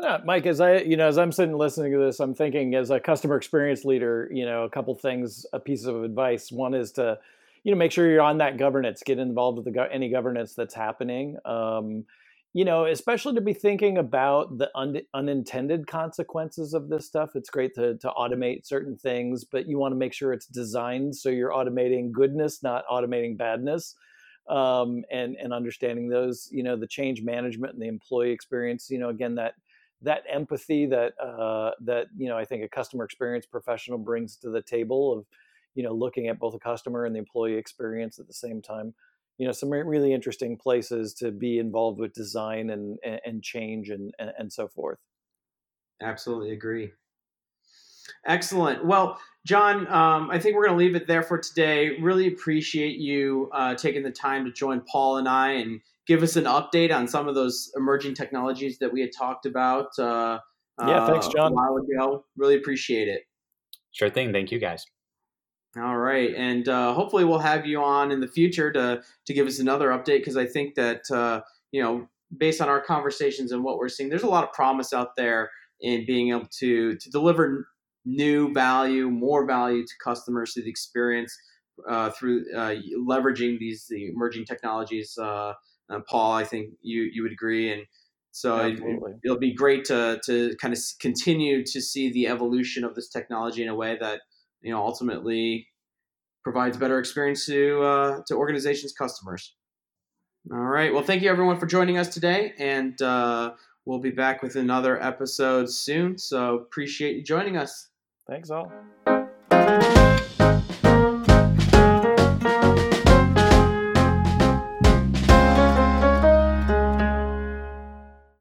Yeah, 0.01 0.19
Mike, 0.25 0.47
as 0.47 0.61
I, 0.61 0.79
you 0.79 0.97
know, 0.97 1.09
as 1.09 1.19
I'm 1.19 1.33
sitting 1.33 1.57
listening 1.57 1.93
to 1.93 1.99
this, 1.99 2.21
I'm 2.21 2.35
thinking 2.35 2.75
as 2.75 2.91
a 2.91 3.01
customer 3.01 3.37
experience 3.37 3.85
leader, 3.85 4.29
you 4.33 4.47
know, 4.47 4.63
a 4.63 4.71
couple 4.71 4.95
things, 4.95 5.45
a 5.53 5.59
piece 5.59 5.85
of 5.85 6.05
advice. 6.05 6.53
One 6.53 6.73
is 6.73 6.93
to, 6.93 7.19
you 7.69 7.75
know, 7.75 7.79
make 7.79 7.93
sure 7.93 8.11
you're 8.11 8.23
on 8.23 8.39
that 8.39 8.57
governance, 8.57 9.03
get 9.05 9.19
involved 9.19 9.59
with 9.59 9.67
the, 9.75 9.89
any 9.93 10.09
governance 10.09 10.55
that's 10.55 10.73
happening. 10.73 11.37
Um, 11.45 12.07
you 12.55 12.65
know, 12.65 12.87
especially 12.87 13.35
to 13.35 13.43
be 13.43 13.53
thinking 13.53 13.99
about 13.99 14.57
the 14.57 14.71
un- 14.75 15.03
unintended 15.13 15.87
consequences 15.87 16.73
of 16.73 16.89
this 16.89 17.07
stuff. 17.07 17.33
It's 17.35 17.51
great 17.51 17.75
to, 17.75 17.99
to 17.99 18.09
automate 18.19 18.67
certain 18.67 18.97
things, 18.97 19.45
but 19.45 19.69
you 19.69 19.79
want 19.79 19.93
to 19.93 19.99
make 19.99 20.15
sure 20.15 20.33
it's 20.33 20.47
designed 20.47 21.15
so 21.15 21.29
you're 21.29 21.53
automating 21.53 22.11
goodness, 22.11 22.63
not 22.63 22.87
automating 22.91 23.37
badness 23.37 23.95
um, 24.49 25.05
and 25.13 25.37
and 25.37 25.53
understanding 25.53 26.09
those 26.09 26.49
you 26.51 26.63
know 26.63 26.77
the 26.77 26.87
change 26.87 27.23
management 27.23 27.75
and 27.75 27.83
the 27.83 27.89
employee 27.89 28.33
experience 28.33 28.89
you 28.91 28.99
know 28.99 29.11
again 29.11 29.35
that 29.37 29.55
that 30.03 30.23
empathy 30.31 30.87
that 30.87 31.13
uh, 31.23 31.73
that 31.81 32.07
you 32.17 32.29
know 32.29 32.39
I 32.39 32.45
think 32.47 32.65
a 32.65 32.69
customer 32.69 33.05
experience 33.05 33.47
professional 33.47 33.99
brings 33.99 34.37
to 34.39 34.51
the 34.51 34.63
table 34.63 35.13
of 35.19 35.27
you 35.79 35.85
know 35.85 35.93
looking 35.93 36.27
at 36.27 36.41
both 36.41 36.53
the 36.53 36.59
customer 36.59 37.05
and 37.05 37.15
the 37.15 37.21
employee 37.21 37.55
experience 37.55 38.19
at 38.19 38.27
the 38.27 38.35
same 38.35 38.61
time 38.61 38.93
you 39.39 39.47
know 39.47 39.53
some 39.53 39.71
really 39.71 40.13
interesting 40.13 40.57
places 40.57 41.15
to 41.15 41.31
be 41.31 41.61
involved 41.61 42.01
with 42.01 42.13
design 42.13 42.71
and 42.71 42.99
and 43.25 43.45
change 43.45 43.89
and 43.89 44.13
and, 44.19 44.33
and 44.37 44.53
so 44.53 44.67
forth 44.67 44.99
absolutely 46.03 46.51
agree 46.51 46.91
Excellent. 48.27 48.85
Well, 48.85 49.19
John, 49.47 49.87
um, 49.93 50.31
I 50.31 50.39
think 50.39 50.57
we're 50.57 50.67
going 50.67 50.79
to 50.79 50.85
leave 50.85 50.97
it 50.97 51.07
there 51.07 51.23
for 51.23 51.39
today. 51.39 51.99
Really 52.01 52.27
appreciate 52.27 52.97
you 52.97 53.51
uh, 53.53 53.75
taking 53.75 54.03
the 54.03 54.11
time 54.11 54.45
to 54.47 54.53
join 54.53 54.81
Paul 54.81 55.19
and 55.19 55.29
I 55.29 55.53
and 55.53 55.81
give 56.07 56.23
us 56.23 56.37
an 56.37 56.45
update 56.45 56.95
on 56.95 57.07
some 57.07 57.29
of 57.29 57.35
those 57.35 57.71
emerging 57.77 58.15
technologies 58.15 58.79
that 58.79 58.93
we 58.93 59.03
had 59.03 59.11
talked 59.17 59.47
about. 59.47 59.99
Uh, 59.99 60.39
yeah, 60.81 61.07
thanks, 61.07 61.27
uh, 61.27 61.33
John. 61.33 61.53
A 61.53 61.55
while 61.55 61.77
ago. 61.77 62.25
Really 62.37 62.57
appreciate 62.57 63.09
it. 63.09 63.23
Sure 63.93 64.11
thing. 64.11 64.33
Thank 64.33 64.53
you, 64.53 64.59
guys. 64.59 64.85
All 65.77 65.99
right, 65.99 66.35
and 66.35 66.67
uh, 66.67 66.95
hopefully 66.95 67.25
we'll 67.25 67.39
have 67.39 67.67
you 67.67 67.83
on 67.83 68.11
in 68.11 68.21
the 68.21 68.27
future 68.27 68.73
to 68.73 69.03
to 69.27 69.35
give 69.35 69.47
us 69.47 69.59
another 69.59 69.91
update 69.91 70.21
because 70.21 70.37
I 70.37 70.47
think 70.47 70.75
that 70.77 71.03
uh, 71.11 71.43
you 71.73 71.83
know 71.83 72.09
based 72.37 72.61
on 72.61 72.69
our 72.69 72.81
conversations 72.81 73.53
and 73.53 73.63
what 73.63 73.79
we're 73.79 73.89
seeing, 73.89 74.09
there's 74.09 74.23
a 74.23 74.29
lot 74.29 74.45
of 74.45 74.53
promise 74.53 74.93
out 74.93 75.17
there 75.17 75.51
in 75.81 76.07
being 76.07 76.31
able 76.31 76.49
to 76.59 76.97
to 76.97 77.11
deliver 77.11 77.69
new 78.07 78.53
value, 78.55 79.11
more 79.11 79.45
value 79.47 79.85
to 79.85 79.93
customers 80.03 80.55
to 80.55 80.63
the 80.63 80.71
experience 80.71 81.37
uh, 81.87 82.11
through 82.11 82.47
uh, 82.57 82.75
leveraging 82.99 83.59
these 83.59 83.87
the 83.89 84.09
emerging 84.09 84.47
technologies. 84.47 85.19
Uh, 85.19 85.53
Paul, 86.09 86.33
I 86.33 86.45
think 86.45 86.71
you 86.81 87.11
you 87.13 87.23
would 87.23 87.33
agree, 87.33 87.73
and 87.73 87.83
so 88.31 88.57
it, 88.59 88.81
will 89.25 89.39
be 89.39 89.55
great 89.55 89.85
to 89.87 90.19
to 90.25 90.57
kind 90.61 90.73
of 90.73 90.81
continue 90.99 91.63
to 91.65 91.81
see 91.81 92.11
the 92.11 92.27
evolution 92.27 92.85
of 92.85 92.95
this 92.95 93.09
technology 93.09 93.63
in 93.63 93.69
a 93.69 93.75
way 93.75 93.99
that 94.01 94.23
you 94.63 94.73
know 94.73 94.85
ultimately 94.85 95.69
provides 96.45 96.77
better 96.77 96.99
experience 96.99 97.47
to 97.47 97.83
uh, 97.83 98.21
to 98.27 98.35
organizations' 98.35 98.93
customers. 98.93 99.55
All 100.51 100.59
right. 100.59 100.93
Well, 100.93 101.03
thank 101.03 101.23
you 101.23 101.31
everyone 101.31 101.59
for 101.59 101.67
joining 101.67 101.99
us 101.99 102.09
today, 102.09 102.55
and 102.59 103.01
uh, 103.03 103.53
we'll 103.85 104.01
be 104.01 104.11
back 104.11 104.43
with 104.43 104.57
another 104.57 105.03
episode 105.03 105.71
soon. 105.71 106.17
So 106.17 106.55
appreciate 106.57 107.17
you 107.17 107.23
joining 107.23 107.57
us. 107.57 107.89
Thanks 108.27 108.51
all. 108.51 108.73